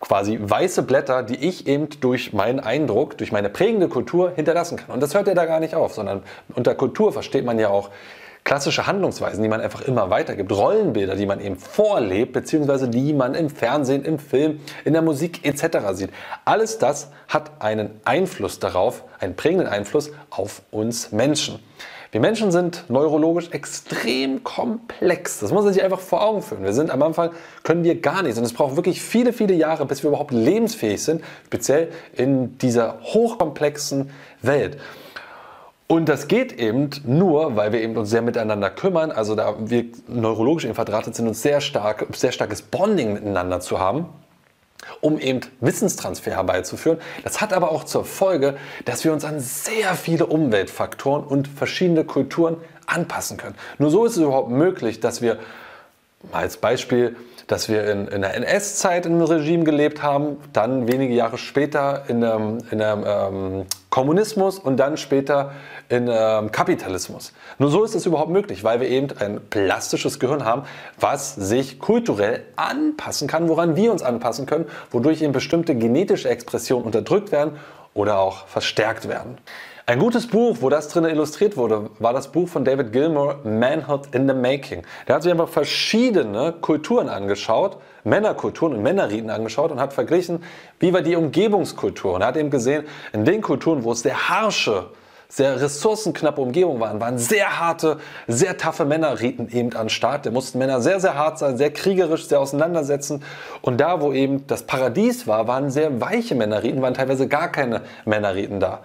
quasi 0.01 0.39
weiße 0.41 0.83
Blätter, 0.83 1.23
die 1.23 1.37
ich 1.47 1.67
eben 1.67 1.89
durch 2.01 2.33
meinen 2.33 2.59
Eindruck, 2.59 3.19
durch 3.19 3.33
meine 3.33 3.51
prägende 3.51 3.89
Kultur 3.89 4.33
hinterlassen 4.35 4.79
kann. 4.79 4.95
Und 4.95 5.01
das 5.03 5.15
hört 5.15 5.29
ja 5.29 5.35
da 5.35 5.45
gar 5.45 5.61
nicht 5.61 5.75
auf, 5.75 5.93
sondern 5.93 6.23
unter 6.55 6.75
Kultur 6.75 7.13
versteht 7.13 7.45
man 7.45 7.59
ja 7.59 7.69
auch 7.69 7.91
klassische 8.45 8.87
Handlungsweisen, 8.87 9.43
die 9.43 9.49
man 9.49 9.61
einfach 9.61 9.83
immer 9.83 10.11
weitergibt, 10.11 10.53
Rollenbilder, 10.53 11.17
die 11.17 11.27
man 11.27 11.41
eben 11.41 11.57
vorlebt, 11.57 12.33
beziehungsweise 12.33 12.89
die 12.89 13.13
man 13.13 13.35
im 13.35 13.51
Fernsehen, 13.51 14.05
im 14.05 14.19
Film, 14.19 14.61
in 14.85 14.93
der 14.93 15.03
Musik 15.03 15.45
etc. 15.45 15.79
sieht. 15.93 16.11
Alles 16.45 16.79
das 16.79 17.11
hat 17.29 17.51
einen 17.61 18.01
Einfluss 18.05 18.59
darauf, 18.59 19.05
einen 19.19 19.37
prägenden 19.37 19.69
Einfluss 19.69 20.11
auf 20.31 20.63
uns 20.71 21.13
Menschen. 21.13 21.61
Wir 22.13 22.21
Menschen 22.21 22.51
sind 22.51 22.87
neurologisch 22.89 23.51
extrem 23.53 24.43
komplex. 24.43 25.39
Das 25.39 25.53
muss 25.53 25.63
man 25.63 25.73
sich 25.73 25.81
einfach 25.81 26.01
vor 26.01 26.25
Augen 26.25 26.43
führen. 26.43 26.65
Wir 26.65 26.73
sind 26.73 26.91
am 26.91 27.01
Anfang, 27.05 27.31
können 27.63 27.85
wir 27.85 28.01
gar 28.01 28.23
nichts. 28.23 28.37
Und 28.37 28.45
es 28.45 28.53
braucht 28.53 28.75
wirklich 28.75 29.01
viele, 29.01 29.33
viele 29.33 29.55
Jahre, 29.55 29.87
bis 29.87 30.03
wir 30.03 30.09
überhaupt 30.09 30.33
lebensfähig 30.33 31.01
sind, 31.01 31.23
speziell 31.47 31.93
in 32.17 32.59
dieser 32.59 32.99
hochkomplexen 33.03 34.11
Welt. 34.43 34.79
Und 35.91 36.09
das 36.09 36.29
geht 36.29 36.53
eben 36.53 36.91
nur, 37.05 37.57
weil 37.57 37.73
wir 37.73 37.81
eben 37.81 37.97
uns 37.97 38.11
sehr 38.11 38.23
miteinander 38.23 38.71
kümmern, 38.71 39.11
also 39.11 39.35
da 39.35 39.57
wir 39.59 39.87
neurologisch 40.07 40.65
eben 40.65 40.77
verdrahtet 40.77 41.17
sind, 41.17 41.27
uns 41.27 41.43
sehr 41.43 41.61
stark, 41.61 42.07
sehr 42.15 42.31
starkes 42.31 42.63
Bonding 42.63 43.15
miteinander 43.15 43.59
zu 43.59 43.81
haben, 43.81 44.07
um 45.01 45.19
eben 45.19 45.41
Wissenstransfer 45.59 46.31
herbeizuführen. 46.31 47.01
Das 47.25 47.41
hat 47.41 47.53
aber 47.53 47.73
auch 47.73 47.83
zur 47.83 48.05
Folge, 48.05 48.57
dass 48.85 49.03
wir 49.03 49.13
uns 49.13 49.25
an 49.25 49.41
sehr 49.41 49.95
viele 49.95 50.27
Umweltfaktoren 50.27 51.25
und 51.25 51.49
verschiedene 51.49 52.05
Kulturen 52.05 52.59
anpassen 52.87 53.37
können. 53.37 53.57
Nur 53.79 53.91
so 53.91 54.05
ist 54.05 54.13
es 54.13 54.19
überhaupt 54.19 54.51
möglich, 54.51 55.01
dass 55.01 55.23
wir 55.23 55.41
als 56.31 56.57
Beispiel 56.59 57.17
dass 57.51 57.69
wir 57.69 57.91
in, 57.91 58.07
in 58.07 58.21
der 58.21 58.35
NS-Zeit 58.35 59.07
in 59.07 59.15
einem 59.15 59.23
Regime 59.23 59.65
gelebt 59.65 60.05
haben, 60.05 60.37
dann 60.53 60.87
wenige 60.87 61.15
Jahre 61.15 61.37
später 61.37 62.05
in 62.07 62.23
einem, 62.23 62.59
in 62.71 62.81
einem 62.81 63.05
ähm, 63.05 63.67
Kommunismus 64.01 64.59
und 64.59 64.79
dann 64.79 64.97
später 64.97 65.53
in 65.91 66.09
ähm, 66.11 66.51
Kapitalismus. 66.51 67.35
Nur 67.59 67.71
so 67.71 67.85
ist 67.85 67.95
es 67.95 68.07
überhaupt 68.07 68.31
möglich, 68.31 68.65
weil 68.65 68.81
wir 68.81 68.89
eben 68.89 69.09
ein 69.19 69.43
plastisches 69.51 70.19
Gehirn 70.19 70.47
haben, 70.47 70.63
was 70.99 71.35
sich 71.35 71.79
kulturell 71.79 72.45
anpassen 72.57 73.29
kann, 73.29 73.51
woran 73.51 73.77
wir 73.77 73.93
uns 73.93 74.03
anpassen 74.03 74.47
können, 74.47 74.65
wodurch 74.91 75.21
eben 75.21 75.35
bestimmte 75.35 75.75
genetische 75.75 76.31
Expressionen 76.31 76.87
unterdrückt 76.87 77.31
werden 77.31 77.59
oder 77.95 78.19
auch 78.19 78.47
verstärkt 78.47 79.09
werden. 79.09 79.39
Ein 79.87 79.99
gutes 79.99 80.29
Buch, 80.29 80.59
wo 80.61 80.69
das 80.69 80.87
drin 80.89 81.05
illustriert 81.05 81.57
wurde, 81.57 81.91
war 81.99 82.13
das 82.13 82.29
Buch 82.29 82.49
von 82.49 82.65
David 82.65 82.93
Gilmour, 82.93 83.41
Manhood 83.43 84.15
in 84.15 84.29
the 84.29 84.35
Making. 84.35 84.85
Der 85.09 85.17
hat 85.17 85.25
sich 85.25 85.33
einfach 85.33 85.49
verschiedene 85.49 86.53
Kulturen 86.53 87.09
angeschaut, 87.09 87.79
Männerkulturen 88.05 88.75
und 88.77 88.83
Männerriten 88.85 89.31
angeschaut 89.31 89.73
und 89.73 89.81
hat 89.81 89.93
verglichen, 89.93 90.45
wie 90.79 90.93
war 90.93 91.03
die 91.03 91.17
Umgebungskultur. 91.17 92.15
Und 92.15 92.21
er 92.21 92.29
hat 92.29 92.37
eben 92.37 92.51
gesehen, 92.51 92.85
in 93.13 93.25
den 93.25 93.41
Kulturen, 93.43 93.83
wo 93.83 93.91
es 93.91 94.03
sehr 94.03 94.29
harsche, 94.29 94.91
sehr 95.31 95.61
ressourcenknappe 95.61 96.41
Umgebungen 96.41 96.81
waren, 96.81 97.01
waren 97.01 97.17
sehr 97.17 97.61
harte, 97.61 97.99
sehr 98.27 98.59
taffe 98.59 98.85
Männerriten 98.85 99.49
eben 99.51 99.75
an 99.75 99.89
Start. 99.89 100.27
Da 100.27 100.31
mussten 100.31 100.59
Männer 100.59 100.83
sehr, 100.83 101.01
sehr 101.01 101.15
hart 101.15 101.39
sein, 101.39 101.57
sehr 101.57 101.73
kriegerisch, 101.73 102.27
sehr 102.27 102.41
auseinandersetzen. 102.41 103.23
Und 103.63 103.81
da, 103.81 104.01
wo 104.03 104.13
eben 104.13 104.47
das 104.49 104.65
Paradies 104.65 105.27
war, 105.27 105.47
waren 105.47 105.71
sehr 105.71 106.01
weiche 106.01 106.35
Männerriten, 106.35 106.83
waren 106.83 106.95
teilweise 106.95 107.29
gar 107.29 107.49
keine 107.49 107.83
Männerriten 108.05 108.61
da. 108.61 108.81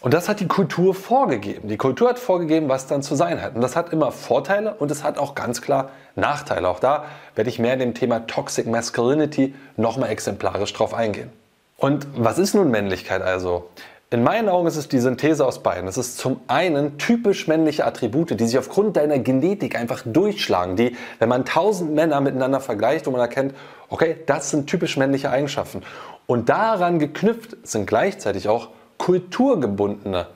Und 0.00 0.14
das 0.14 0.28
hat 0.28 0.40
die 0.40 0.48
Kultur 0.48 0.94
vorgegeben. 0.94 1.68
Die 1.68 1.76
Kultur 1.76 2.08
hat 2.08 2.18
vorgegeben, 2.18 2.68
was 2.68 2.86
dann 2.86 3.02
zu 3.02 3.14
sein 3.14 3.40
hat. 3.40 3.54
Und 3.54 3.60
das 3.60 3.76
hat 3.76 3.92
immer 3.92 4.10
Vorteile 4.10 4.74
und 4.74 4.90
es 4.90 5.04
hat 5.04 5.18
auch 5.18 5.34
ganz 5.34 5.60
klar 5.60 5.90
Nachteile. 6.16 6.68
Auch 6.68 6.80
da 6.80 7.04
werde 7.34 7.50
ich 7.50 7.58
mehr 7.58 7.74
in 7.74 7.78
dem 7.80 7.94
Thema 7.94 8.26
Toxic 8.26 8.66
Masculinity 8.66 9.54
nochmal 9.76 10.10
exemplarisch 10.10 10.72
drauf 10.72 10.94
eingehen. 10.94 11.30
Und 11.76 12.06
was 12.16 12.38
ist 12.38 12.54
nun 12.54 12.70
Männlichkeit 12.70 13.22
also? 13.22 13.68
In 14.12 14.22
meinen 14.22 14.50
Augen 14.50 14.66
ist 14.66 14.76
es 14.76 14.88
die 14.88 14.98
Synthese 14.98 15.46
aus 15.46 15.62
beiden. 15.62 15.88
Es 15.88 15.96
ist 15.96 16.18
zum 16.18 16.40
einen 16.46 16.98
typisch 16.98 17.48
männliche 17.48 17.86
Attribute, 17.86 18.38
die 18.38 18.44
sich 18.44 18.58
aufgrund 18.58 18.98
deiner 18.98 19.18
Genetik 19.18 19.74
einfach 19.74 20.02
durchschlagen, 20.04 20.76
die, 20.76 20.96
wenn 21.18 21.30
man 21.30 21.46
tausend 21.46 21.94
Männer 21.94 22.20
miteinander 22.20 22.60
vergleicht, 22.60 23.06
wo 23.06 23.10
man 23.10 23.20
erkennt, 23.20 23.54
okay, 23.88 24.16
das 24.26 24.50
sind 24.50 24.68
typisch 24.68 24.98
männliche 24.98 25.30
Eigenschaften. 25.30 25.82
Und 26.26 26.50
daran 26.50 26.98
geknüpft 26.98 27.56
sind 27.62 27.86
gleichzeitig 27.86 28.48
auch 28.48 28.68
kulturgebundene 28.98 30.26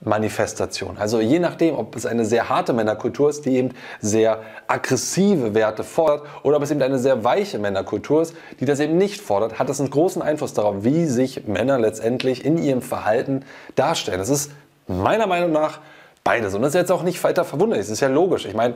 Manifestation. 0.00 0.98
Also 0.98 1.20
je 1.20 1.38
nachdem, 1.38 1.74
ob 1.74 1.96
es 1.96 2.06
eine 2.06 2.24
sehr 2.24 2.48
harte 2.48 2.72
Männerkultur 2.72 3.30
ist, 3.30 3.46
die 3.46 3.56
eben 3.56 3.70
sehr 4.00 4.40
aggressive 4.66 5.54
Werte 5.54 5.84
fordert, 5.84 6.26
oder 6.42 6.58
ob 6.58 6.62
es 6.62 6.70
eben 6.70 6.82
eine 6.82 6.98
sehr 6.98 7.24
weiche 7.24 7.58
Männerkultur 7.58 8.22
ist, 8.22 8.34
die 8.60 8.66
das 8.66 8.78
eben 8.78 8.98
nicht 8.98 9.20
fordert, 9.20 9.58
hat 9.58 9.68
das 9.68 9.80
einen 9.80 9.90
großen 9.90 10.20
Einfluss 10.22 10.52
darauf, 10.52 10.84
wie 10.84 11.06
sich 11.06 11.46
Männer 11.46 11.78
letztendlich 11.78 12.44
in 12.44 12.58
ihrem 12.58 12.82
Verhalten 12.82 13.44
darstellen. 13.74 14.18
Das 14.18 14.28
ist 14.28 14.52
meiner 14.86 15.26
Meinung 15.26 15.52
nach 15.52 15.80
beides. 16.22 16.54
Und 16.54 16.62
das 16.62 16.70
ist 16.70 16.80
jetzt 16.80 16.92
auch 16.92 17.02
nicht 17.02 17.22
weiter 17.24 17.44
verwunderlich. 17.44 17.86
Das 17.86 17.92
ist 17.92 18.00
ja 18.00 18.08
logisch. 18.08 18.44
Ich 18.44 18.54
meine, 18.54 18.74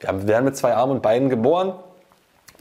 wir 0.00 0.26
werden 0.26 0.44
mit 0.44 0.56
zwei 0.56 0.74
Armen 0.74 0.92
und 0.92 1.02
Beinen 1.02 1.28
geboren. 1.28 1.74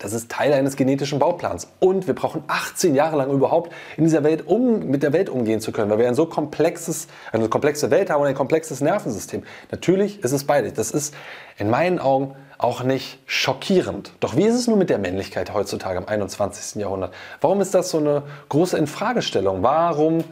Das 0.03 0.11
ist 0.11 0.29
Teil 0.29 0.51
eines 0.51 0.75
genetischen 0.75 1.17
Bauplans. 1.17 1.69
Und 1.79 2.07
wir 2.07 2.13
brauchen 2.13 2.43
18 2.47 2.93
Jahre 2.93 3.15
lang 3.15 3.31
überhaupt 3.31 3.71
in 3.95 4.03
dieser 4.03 4.25
Welt, 4.25 4.45
um 4.45 4.87
mit 4.87 5.01
der 5.01 5.13
Welt 5.13 5.29
umgehen 5.29 5.61
zu 5.61 5.71
können, 5.71 5.89
weil 5.89 5.97
wir 5.97 6.09
ein 6.09 6.13
so 6.13 6.25
komplexes, 6.25 7.07
eine 7.31 7.47
komplexe 7.47 7.89
Welt 7.89 8.09
haben 8.09 8.21
und 8.21 8.27
ein 8.27 8.35
komplexes 8.35 8.81
Nervensystem. 8.81 9.43
Natürlich 9.71 10.21
ist 10.21 10.33
es 10.33 10.43
beides. 10.43 10.73
Das 10.73 10.91
ist 10.91 11.15
in 11.57 11.69
meinen 11.69 11.99
Augen 11.99 12.35
auch 12.57 12.83
nicht 12.83 13.19
schockierend. 13.27 14.11
Doch 14.19 14.35
wie 14.35 14.43
ist 14.43 14.55
es 14.55 14.67
nun 14.67 14.77
mit 14.77 14.89
der 14.89 14.97
Männlichkeit 14.97 15.53
heutzutage 15.53 15.99
im 15.99 16.07
21. 16.07 16.81
Jahrhundert? 16.81 17.13
Warum 17.39 17.61
ist 17.61 17.73
das 17.73 17.89
so 17.89 17.99
eine 17.99 18.23
große 18.49 18.77
Infragestellung? 18.77 19.63
Warum 19.63 20.25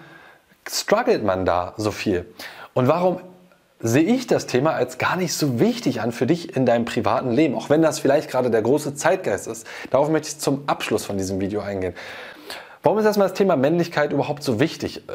struggelt 0.70 1.24
man 1.24 1.46
da 1.46 1.76
so 1.78 1.92
viel? 1.92 2.26
Und 2.74 2.90
warum 2.90 3.22
sehe 3.82 4.04
ich 4.04 4.28
das 4.28 4.46
Thema 4.46 4.74
als 4.74 4.98
gar 4.98 5.16
nicht 5.16 5.34
so 5.34 5.60
wichtig 5.60 6.02
an 6.02 6.12
für 6.12 6.26
dich 6.26 6.56
in 6.56 6.66
deinem 6.66 6.86
privaten 6.86 7.32
Leben, 7.32 7.56
auch 7.56 7.70
wenn 7.70 7.82
das 7.82 8.00
vielleicht 8.00 8.30
gerade 8.30 8.50
der 8.50 8.62
große 8.62 8.96
Zeitgeist 8.96 9.48
ist. 9.48 9.66
Darauf 9.90 10.10
möchte 10.10 10.30
ich 10.30 10.40
zum 10.40 10.64
Abschluss 10.68 11.06
von 11.06 11.18
diesem 11.18 11.40
Video 11.40 11.62
eingehen. 11.62 11.94
Warum 12.84 12.98
ist 12.98 13.06
erstmal 13.06 13.28
das 13.30 13.38
Thema 13.38 13.56
Männlichkeit 13.56 14.12
überhaupt 14.12 14.44
so 14.44 14.60
wichtig? 14.60 15.10
Äh, 15.10 15.14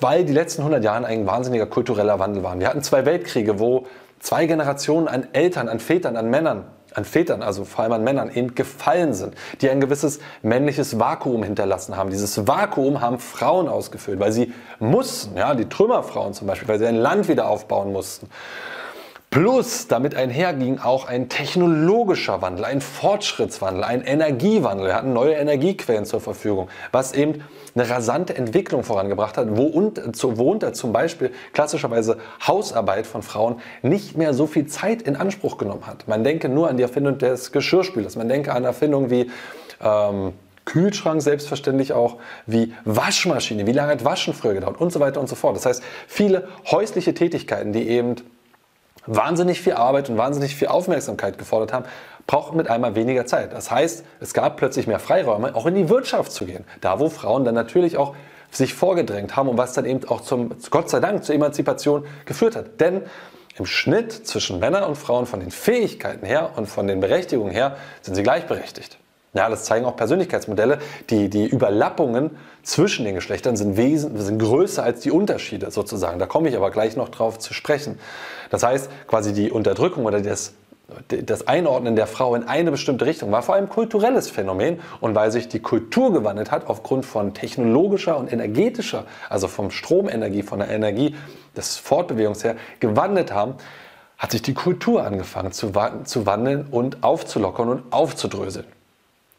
weil 0.00 0.24
die 0.24 0.32
letzten 0.32 0.62
100 0.62 0.84
Jahre 0.84 1.06
ein 1.06 1.26
wahnsinniger 1.26 1.66
kultureller 1.66 2.18
Wandel 2.18 2.42
waren. 2.44 2.60
Wir 2.60 2.68
hatten 2.68 2.82
zwei 2.82 3.04
Weltkriege, 3.04 3.58
wo 3.58 3.86
zwei 4.20 4.46
Generationen 4.46 5.08
an 5.08 5.26
Eltern, 5.32 5.68
an 5.68 5.80
Vätern, 5.80 6.16
an 6.16 6.30
Männern 6.30 6.64
an 6.98 7.04
Vätern, 7.04 7.42
also 7.42 7.64
vor 7.64 7.84
allem 7.84 7.92
an 7.92 8.04
Männern, 8.04 8.30
eben 8.30 8.54
gefallen 8.54 9.14
sind, 9.14 9.34
die 9.62 9.70
ein 9.70 9.80
gewisses 9.80 10.20
männliches 10.42 10.98
Vakuum 10.98 11.42
hinterlassen 11.42 11.96
haben. 11.96 12.10
Dieses 12.10 12.46
Vakuum 12.46 13.00
haben 13.00 13.18
Frauen 13.18 13.68
ausgefüllt, 13.68 14.20
weil 14.20 14.32
sie 14.32 14.52
mussten, 14.78 15.36
ja, 15.36 15.54
die 15.54 15.68
Trümmerfrauen 15.68 16.34
zum 16.34 16.46
Beispiel, 16.46 16.68
weil 16.68 16.78
sie 16.78 16.86
ein 16.86 16.96
Land 16.96 17.28
wieder 17.28 17.48
aufbauen 17.48 17.92
mussten. 17.92 18.28
Plus 19.30 19.88
damit 19.88 20.14
einherging 20.14 20.78
auch 20.78 21.06
ein 21.06 21.28
technologischer 21.28 22.40
Wandel, 22.40 22.64
ein 22.64 22.80
Fortschrittswandel, 22.80 23.84
ein 23.84 24.00
Energiewandel. 24.00 24.86
Wir 24.86 24.94
hatten 24.94 25.12
neue 25.12 25.34
Energiequellen 25.34 26.06
zur 26.06 26.22
Verfügung, 26.22 26.68
was 26.92 27.12
eben 27.12 27.44
eine 27.74 27.90
rasante 27.90 28.34
Entwicklung 28.34 28.84
vorangebracht 28.84 29.36
hat, 29.36 29.48
wo, 29.50 29.64
unter 29.64 30.72
zum 30.72 30.92
Beispiel 30.94 31.30
klassischerweise 31.52 32.16
Hausarbeit 32.46 33.06
von 33.06 33.22
Frauen 33.22 33.60
nicht 33.82 34.16
mehr 34.16 34.32
so 34.32 34.46
viel 34.46 34.66
Zeit 34.66 35.02
in 35.02 35.14
Anspruch 35.14 35.58
genommen 35.58 35.86
hat. 35.86 36.08
Man 36.08 36.24
denke 36.24 36.48
nur 36.48 36.70
an 36.70 36.78
die 36.78 36.82
Erfindung 36.82 37.18
des 37.18 37.52
Geschirrspülers, 37.52 38.16
man 38.16 38.30
denke 38.30 38.54
an 38.54 38.64
Erfindungen 38.64 39.10
wie 39.10 39.30
ähm, 39.82 40.32
Kühlschrank 40.64 41.20
selbstverständlich 41.20 41.92
auch, 41.92 42.16
wie 42.46 42.74
Waschmaschine, 42.86 43.66
wie 43.66 43.72
lange 43.72 43.92
hat 43.92 44.04
Waschen 44.04 44.32
früher 44.32 44.54
gedauert 44.54 44.80
und 44.80 44.90
so 44.90 45.00
weiter 45.00 45.20
und 45.20 45.28
so 45.28 45.34
fort. 45.34 45.54
Das 45.54 45.66
heißt, 45.66 45.82
viele 46.06 46.48
häusliche 46.70 47.12
Tätigkeiten, 47.12 47.72
die 47.72 47.88
eben 47.88 48.16
wahnsinnig 49.08 49.60
viel 49.60 49.72
Arbeit 49.72 50.10
und 50.10 50.18
wahnsinnig 50.18 50.54
viel 50.54 50.68
Aufmerksamkeit 50.68 51.38
gefordert 51.38 51.72
haben, 51.72 51.86
brauchten 52.26 52.56
mit 52.56 52.68
einmal 52.68 52.94
weniger 52.94 53.26
Zeit. 53.26 53.52
Das 53.52 53.70
heißt, 53.70 54.04
es 54.20 54.34
gab 54.34 54.58
plötzlich 54.58 54.86
mehr 54.86 54.98
Freiräume, 54.98 55.54
auch 55.54 55.66
in 55.66 55.74
die 55.74 55.88
Wirtschaft 55.88 56.30
zu 56.30 56.44
gehen. 56.44 56.64
Da, 56.80 57.00
wo 57.00 57.08
Frauen 57.08 57.44
dann 57.44 57.54
natürlich 57.54 57.96
auch 57.96 58.14
sich 58.50 58.74
vorgedrängt 58.74 59.34
haben 59.34 59.48
und 59.48 59.58
was 59.58 59.72
dann 59.72 59.84
eben 59.84 60.06
auch 60.08 60.20
zum, 60.20 60.50
Gott 60.70 60.90
sei 60.90 61.00
Dank, 61.00 61.24
zur 61.24 61.34
Emanzipation 61.34 62.06
geführt 62.24 62.54
hat. 62.56 62.80
Denn 62.80 63.02
im 63.58 63.66
Schnitt 63.66 64.12
zwischen 64.12 64.60
Männern 64.60 64.84
und 64.84 64.96
Frauen 64.96 65.26
von 65.26 65.40
den 65.40 65.50
Fähigkeiten 65.50 66.24
her 66.24 66.50
und 66.56 66.66
von 66.66 66.86
den 66.86 67.00
Berechtigungen 67.00 67.52
her 67.52 67.76
sind 68.02 68.14
sie 68.14 68.22
gleichberechtigt. 68.22 68.98
Ja, 69.34 69.48
das 69.50 69.64
zeigen 69.64 69.84
auch 69.84 69.96
Persönlichkeitsmodelle. 69.96 70.78
Die, 71.10 71.28
die 71.28 71.46
Überlappungen 71.46 72.30
zwischen 72.62 73.04
den 73.04 73.14
Geschlechtern 73.14 73.56
sind, 73.56 73.76
wesen, 73.76 74.18
sind 74.18 74.38
größer 74.38 74.82
als 74.82 75.00
die 75.00 75.10
Unterschiede 75.10 75.70
sozusagen. 75.70 76.18
Da 76.18 76.26
komme 76.26 76.48
ich 76.48 76.56
aber 76.56 76.70
gleich 76.70 76.96
noch 76.96 77.10
drauf 77.10 77.38
zu 77.38 77.52
sprechen. 77.52 77.98
Das 78.50 78.62
heißt, 78.62 78.90
quasi 79.06 79.34
die 79.34 79.50
Unterdrückung 79.50 80.06
oder 80.06 80.22
das, 80.22 80.54
das 81.08 81.46
Einordnen 81.46 81.94
der 81.94 82.06
Frau 82.06 82.34
in 82.34 82.44
eine 82.44 82.70
bestimmte 82.70 83.04
Richtung 83.04 83.30
war 83.30 83.42
vor 83.42 83.54
allem 83.54 83.68
kulturelles 83.68 84.30
Phänomen 84.30 84.80
und 85.00 85.14
weil 85.14 85.30
sich 85.30 85.48
die 85.48 85.60
Kultur 85.60 86.12
gewandelt 86.12 86.50
hat 86.50 86.66
aufgrund 86.66 87.04
von 87.04 87.34
technologischer 87.34 88.16
und 88.16 88.32
energetischer, 88.32 89.04
also 89.28 89.46
vom 89.48 89.70
Stromenergie, 89.70 90.42
von 90.42 90.60
der 90.60 90.70
Energie 90.70 91.14
des 91.54 91.76
Fortbewegungs 91.76 92.42
her 92.44 92.56
gewandelt 92.80 93.34
haben, 93.34 93.54
hat 94.16 94.32
sich 94.32 94.40
die 94.40 94.54
Kultur 94.54 95.04
angefangen 95.04 95.52
zu, 95.52 95.72
zu 96.04 96.24
wandeln 96.24 96.66
und 96.70 97.02
aufzulockern 97.02 97.68
und 97.68 97.92
aufzudröseln. 97.92 98.66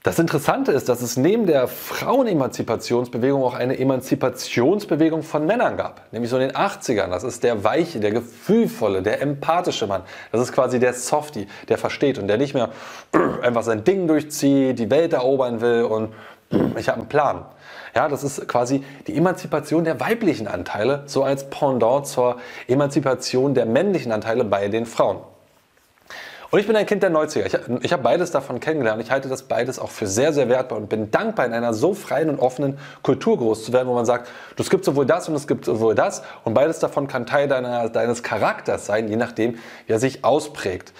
Das 0.01 0.17
Interessante 0.17 0.71
ist, 0.71 0.87
dass 0.87 1.01
es 1.01 1.17
neben 1.17 1.45
der 1.45 1.67
Frauenemanzipationsbewegung 1.67 3.43
auch 3.43 3.53
eine 3.53 3.77
Emanzipationsbewegung 3.77 5.23
von 5.23 5.45
Männern 5.45 5.75
gab. 5.75 6.03
Nämlich 6.13 6.31
so 6.31 6.37
in 6.37 6.47
den 6.47 6.55
80ern. 6.55 7.09
Das 7.09 7.25
ist 7.25 7.43
der 7.43 7.65
weiche, 7.65 7.99
der 7.99 8.11
gefühlvolle, 8.11 9.01
der 9.01 9.21
empathische 9.21 9.87
Mann. 9.87 10.03
Das 10.31 10.39
ist 10.39 10.53
quasi 10.53 10.79
der 10.79 10.93
Softie, 10.93 11.47
der 11.67 11.77
versteht 11.77 12.17
und 12.17 12.27
der 12.27 12.37
nicht 12.37 12.53
mehr 12.53 12.69
einfach 13.41 13.63
sein 13.63 13.83
Ding 13.83 14.07
durchzieht, 14.07 14.79
die 14.79 14.89
Welt 14.89 15.11
erobern 15.11 15.59
will 15.59 15.83
und 15.83 16.13
ich 16.77 16.87
habe 16.87 16.99
einen 16.99 17.09
Plan. 17.09 17.43
Ja, 17.93 18.07
das 18.07 18.23
ist 18.23 18.47
quasi 18.47 18.85
die 19.05 19.17
Emanzipation 19.17 19.83
der 19.83 19.99
weiblichen 19.99 20.47
Anteile, 20.47 21.03
so 21.07 21.23
als 21.23 21.49
Pendant 21.49 22.07
zur 22.07 22.37
Emanzipation 22.69 23.53
der 23.53 23.65
männlichen 23.65 24.13
Anteile 24.13 24.45
bei 24.45 24.69
den 24.69 24.85
Frauen. 24.85 25.17
Und 26.51 26.59
ich 26.59 26.65
bin 26.65 26.75
ein 26.75 26.85
Kind 26.87 27.03
der 27.03 27.11
90er. 27.11 27.45
Ich, 27.45 27.83
ich 27.83 27.93
habe 27.93 28.01
beides 28.01 28.31
davon 28.31 28.59
kennengelernt. 28.59 29.01
Ich 29.03 29.11
halte 29.11 29.29
das 29.29 29.43
beides 29.43 29.77
auch 29.77 29.91
für 29.91 30.07
sehr, 30.07 30.33
sehr 30.33 30.49
wertvoll 30.49 30.79
und 30.79 30.89
bin 30.89 31.11
dankbar, 31.11 31.45
in 31.45 31.53
einer 31.53 31.73
so 31.73 31.93
freien 31.93 32.29
und 32.29 32.39
offenen 32.39 32.79
Kultur 33.03 33.37
groß 33.37 33.65
zu 33.65 33.73
werden, 33.73 33.87
wo 33.87 33.93
man 33.93 34.05
sagt, 34.05 34.29
es 34.57 34.69
gibt 34.69 34.83
sowohl 34.83 35.05
das 35.05 35.29
und 35.29 35.35
es 35.35 35.47
gibt 35.47 35.65
sowohl 35.65 35.93
das 35.93 36.23
und 36.43 36.55
beides 36.55 36.79
davon 36.79 37.07
kann 37.07 37.27
Teil 37.27 37.47
deiner, 37.47 37.89
deines 37.89 38.23
Charakters 38.23 38.87
sein, 38.87 39.07
je 39.09 39.15
nachdem, 39.15 39.59
wie 39.85 39.93
er 39.93 39.99
sich 39.99 40.23
ausprägt. 40.23 40.91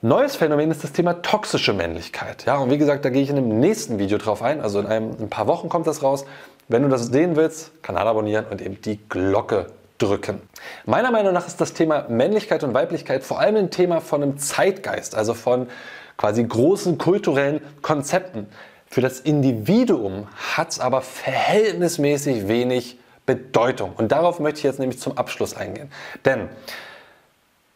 Neues 0.00 0.36
Phänomen 0.36 0.70
ist 0.70 0.84
das 0.84 0.92
Thema 0.92 1.22
toxische 1.22 1.72
Männlichkeit. 1.72 2.44
Ja, 2.44 2.58
und 2.58 2.70
wie 2.70 2.78
gesagt, 2.78 3.04
da 3.04 3.10
gehe 3.10 3.22
ich 3.22 3.30
in 3.30 3.38
einem 3.38 3.58
nächsten 3.58 3.98
Video 3.98 4.18
drauf 4.18 4.42
ein. 4.42 4.60
Also 4.60 4.80
in, 4.80 4.86
einem, 4.86 5.12
in 5.12 5.24
ein 5.24 5.30
paar 5.30 5.46
Wochen 5.46 5.70
kommt 5.70 5.86
das 5.86 6.02
raus. 6.02 6.26
Wenn 6.68 6.82
du 6.82 6.88
das 6.88 7.06
sehen 7.06 7.36
willst, 7.36 7.82
Kanal 7.82 8.06
abonnieren 8.06 8.44
und 8.50 8.60
eben 8.60 8.80
die 8.82 8.98
Glocke 9.08 9.66
drücken. 10.04 10.40
Meiner 10.86 11.10
Meinung 11.10 11.32
nach 11.32 11.46
ist 11.46 11.60
das 11.60 11.72
Thema 11.72 12.06
Männlichkeit 12.08 12.64
und 12.64 12.74
Weiblichkeit 12.74 13.24
vor 13.24 13.40
allem 13.40 13.56
ein 13.56 13.70
Thema 13.70 14.00
von 14.00 14.22
einem 14.22 14.38
Zeitgeist, 14.38 15.14
also 15.14 15.34
von 15.34 15.68
quasi 16.16 16.44
großen 16.44 16.98
kulturellen 16.98 17.60
Konzepten. 17.82 18.46
Für 18.86 19.00
das 19.00 19.20
Individuum 19.20 20.28
hat 20.56 20.70
es 20.70 20.80
aber 20.80 21.02
verhältnismäßig 21.02 22.46
wenig 22.46 22.98
Bedeutung. 23.26 23.92
Und 23.96 24.12
darauf 24.12 24.38
möchte 24.38 24.58
ich 24.58 24.64
jetzt 24.64 24.78
nämlich 24.78 25.00
zum 25.00 25.18
Abschluss 25.18 25.56
eingehen. 25.56 25.90
Denn 26.24 26.48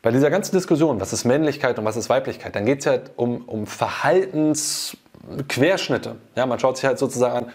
bei 0.02 0.12
dieser 0.12 0.30
ganzen 0.30 0.54
Diskussion, 0.54 1.00
was 1.00 1.12
ist 1.12 1.24
Männlichkeit 1.24 1.76
und 1.78 1.84
was 1.84 1.96
ist 1.96 2.08
Weiblichkeit, 2.08 2.54
dann 2.54 2.64
geht 2.66 2.78
es 2.80 2.84
ja 2.84 2.98
um, 3.16 3.42
um 3.46 3.66
Verhaltensquerschnitte. 3.66 6.14
Ja, 6.36 6.46
man 6.46 6.60
schaut 6.60 6.76
sich 6.76 6.86
halt 6.86 7.00
sozusagen 7.00 7.46
an, 7.46 7.52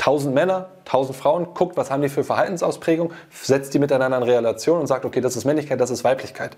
1000 0.00 0.34
Männer, 0.34 0.68
1000 0.86 1.16
Frauen, 1.16 1.54
guckt, 1.54 1.76
was 1.76 1.90
haben 1.90 2.00
die 2.00 2.08
für 2.08 2.24
Verhaltensausprägung, 2.24 3.12
setzt 3.30 3.74
die 3.74 3.78
miteinander 3.78 4.16
in 4.16 4.22
Relation 4.22 4.80
und 4.80 4.86
sagt, 4.86 5.04
okay, 5.04 5.20
das 5.20 5.36
ist 5.36 5.44
Männlichkeit, 5.44 5.78
das 5.78 5.90
ist 5.90 6.04
Weiblichkeit. 6.04 6.56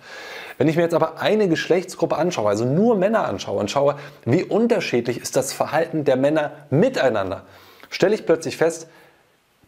Wenn 0.59 0.69
ich 0.69 0.77
mir 0.77 0.83
jetzt 0.83 0.95
aber 0.95 1.21
eine 1.21 1.49
Geschlechtsgruppe 1.49 2.17
anschaue, 2.17 2.49
also 2.49 2.65
nur 2.65 2.97
Männer 2.97 3.25
anschaue 3.25 3.59
und 3.59 3.71
schaue, 3.71 3.97
wie 4.25 4.45
unterschiedlich 4.45 5.21
ist 5.21 5.35
das 5.35 5.53
Verhalten 5.53 6.05
der 6.05 6.17
Männer 6.17 6.53
miteinander, 6.71 7.43
stelle 7.91 8.15
ich 8.15 8.25
plötzlich 8.27 8.57
fest, 8.57 8.87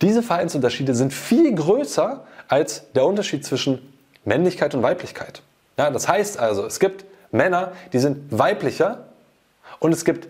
diese 0.01 0.23
Verhaltensunterschiede 0.23 0.95
sind 0.95 1.13
viel 1.13 1.53
größer 1.55 2.25
als 2.47 2.93
der 2.93 3.05
Unterschied 3.07 3.45
zwischen 3.45 3.93
Männlichkeit 4.25 4.75
und 4.75 4.83
Weiblichkeit. 4.83 5.43
Ja, 5.77 5.91
das 5.91 6.07
heißt 6.07 6.39
also, 6.39 6.65
es 6.65 6.79
gibt 6.79 7.05
Männer, 7.33 7.73
die 7.93 7.99
sind 7.99 8.19
weiblicher 8.31 9.09
und 9.81 9.93
es 9.93 10.05
gibt 10.05 10.29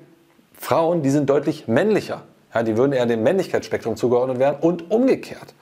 Frauen, 0.59 1.03
die 1.03 1.11
sind 1.11 1.29
deutlich 1.29 1.69
männlicher. 1.69 2.23
Ja, 2.55 2.63
die 2.63 2.77
würden 2.77 2.93
eher 2.93 3.07
dem 3.07 3.23
Männlichkeitsspektrum 3.23 3.97
zugeordnet 3.97 4.39
werden 4.39 4.59
und 4.61 4.91
umgekehrt. 4.91 5.55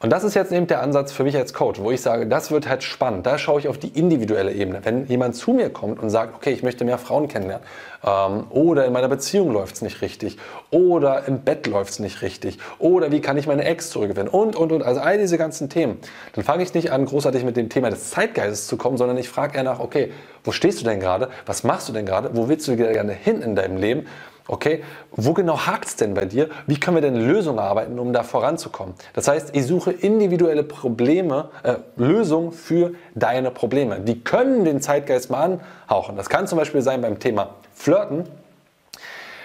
Und 0.00 0.10
das 0.10 0.22
ist 0.22 0.34
jetzt 0.34 0.52
eben 0.52 0.68
der 0.68 0.80
Ansatz 0.80 1.10
für 1.10 1.24
mich 1.24 1.36
als 1.36 1.52
Coach, 1.52 1.80
wo 1.80 1.90
ich 1.90 2.00
sage, 2.00 2.28
das 2.28 2.52
wird 2.52 2.68
halt 2.68 2.84
spannend. 2.84 3.26
Da 3.26 3.36
schaue 3.36 3.58
ich 3.58 3.66
auf 3.66 3.78
die 3.78 3.88
individuelle 3.88 4.52
Ebene. 4.52 4.78
Wenn 4.84 5.06
jemand 5.06 5.34
zu 5.34 5.52
mir 5.52 5.70
kommt 5.70 6.00
und 6.00 6.08
sagt, 6.08 6.36
okay, 6.36 6.52
ich 6.52 6.62
möchte 6.62 6.84
mehr 6.84 6.98
Frauen 6.98 7.26
kennenlernen, 7.26 7.66
ähm, 8.06 8.44
oder 8.50 8.86
in 8.86 8.92
meiner 8.92 9.08
Beziehung 9.08 9.50
läuft 9.50 9.74
es 9.74 9.82
nicht 9.82 10.00
richtig, 10.00 10.38
oder 10.70 11.26
im 11.26 11.40
Bett 11.40 11.66
läuft 11.66 11.90
es 11.90 11.98
nicht 11.98 12.22
richtig, 12.22 12.58
oder 12.78 13.10
wie 13.10 13.20
kann 13.20 13.36
ich 13.38 13.48
meine 13.48 13.64
Ex 13.64 13.90
zurückgewinnen, 13.90 14.28
und, 14.28 14.54
und, 14.54 14.70
und, 14.70 14.84
also 14.84 15.00
all 15.00 15.18
diese 15.18 15.36
ganzen 15.36 15.68
Themen. 15.68 15.98
Dann 16.34 16.44
fange 16.44 16.62
ich 16.62 16.72
nicht 16.74 16.92
an, 16.92 17.04
großartig 17.04 17.42
mit 17.42 17.56
dem 17.56 17.68
Thema 17.68 17.90
des 17.90 18.10
Zeitgeistes 18.10 18.68
zu 18.68 18.76
kommen, 18.76 18.98
sondern 18.98 19.18
ich 19.18 19.28
frage 19.28 19.56
eher 19.56 19.64
nach, 19.64 19.80
okay, 19.80 20.12
wo 20.44 20.52
stehst 20.52 20.80
du 20.80 20.84
denn 20.84 21.00
gerade? 21.00 21.28
Was 21.44 21.64
machst 21.64 21.88
du 21.88 21.92
denn 21.92 22.06
gerade? 22.06 22.30
Wo 22.34 22.48
willst 22.48 22.68
du 22.68 22.76
gerne 22.76 23.12
hin 23.12 23.42
in 23.42 23.56
deinem 23.56 23.76
Leben? 23.76 24.06
Okay, 24.50 24.82
wo 25.12 25.34
genau 25.34 25.58
hakt 25.66 25.88
es 25.88 25.96
denn 25.96 26.14
bei 26.14 26.24
dir? 26.24 26.48
Wie 26.66 26.80
können 26.80 26.96
wir 26.96 27.02
denn 27.02 27.16
Lösungen 27.16 27.58
arbeiten, 27.58 27.98
um 27.98 28.14
da 28.14 28.22
voranzukommen? 28.22 28.94
Das 29.12 29.28
heißt, 29.28 29.54
ich 29.54 29.66
suche 29.66 29.92
individuelle 29.92 30.62
Probleme, 30.62 31.50
äh, 31.64 31.74
Lösungen 31.96 32.52
für 32.52 32.94
deine 33.14 33.50
Probleme. 33.50 34.00
Die 34.00 34.24
können 34.24 34.64
den 34.64 34.80
Zeitgeist 34.80 35.30
mal 35.30 35.60
anhauchen. 35.88 36.16
Das 36.16 36.30
kann 36.30 36.46
zum 36.46 36.56
Beispiel 36.56 36.80
sein 36.80 37.02
beim 37.02 37.18
Thema 37.18 37.56
Flirten, 37.74 38.24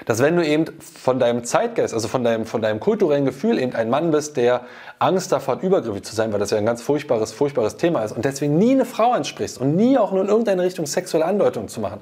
dass 0.05 0.21
wenn 0.21 0.37
du 0.37 0.45
eben 0.45 0.65
von 0.79 1.19
deinem 1.19 1.43
Zeitgeist, 1.43 1.93
also 1.93 2.07
von 2.07 2.23
deinem, 2.23 2.45
von 2.45 2.61
deinem 2.61 2.79
kulturellen 2.79 3.25
Gefühl 3.25 3.59
eben 3.59 3.75
ein 3.75 3.89
Mann 3.89 4.11
bist, 4.11 4.37
der 4.37 4.61
Angst 4.99 5.33
davor 5.33 5.55
hat, 5.55 5.63
übergriffig 5.63 6.03
zu 6.03 6.15
sein, 6.15 6.31
weil 6.31 6.39
das 6.39 6.51
ja 6.51 6.57
ein 6.57 6.65
ganz 6.65 6.81
furchtbares, 6.81 7.33
furchtbares 7.33 7.75
Thema 7.75 8.03
ist 8.03 8.13
und 8.13 8.23
deswegen 8.23 8.57
nie 8.57 8.71
eine 8.71 8.85
Frau 8.85 9.11
ansprichst 9.11 9.59
und 9.59 9.75
nie 9.75 9.97
auch 9.97 10.13
nur 10.13 10.21
in 10.21 10.29
irgendeine 10.29 10.63
Richtung 10.63 10.85
sexuelle 10.85 11.25
Andeutung 11.25 11.67
zu 11.67 11.81
machen, 11.81 11.99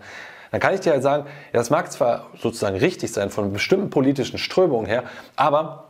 dann 0.52 0.60
kann 0.60 0.74
ich 0.74 0.82
dir 0.82 0.92
halt 0.92 1.04
sagen, 1.04 1.26
ja, 1.54 1.60
das 1.60 1.70
mag 1.70 1.92
zwar 1.92 2.28
sozusagen 2.40 2.78
richtig 2.78 3.12
sein 3.12 3.30
von 3.30 3.54
bestimmten 3.54 3.90
politischen 3.90 4.38
Strömungen 4.38 4.86
her, 4.86 5.04
aber 5.36 5.86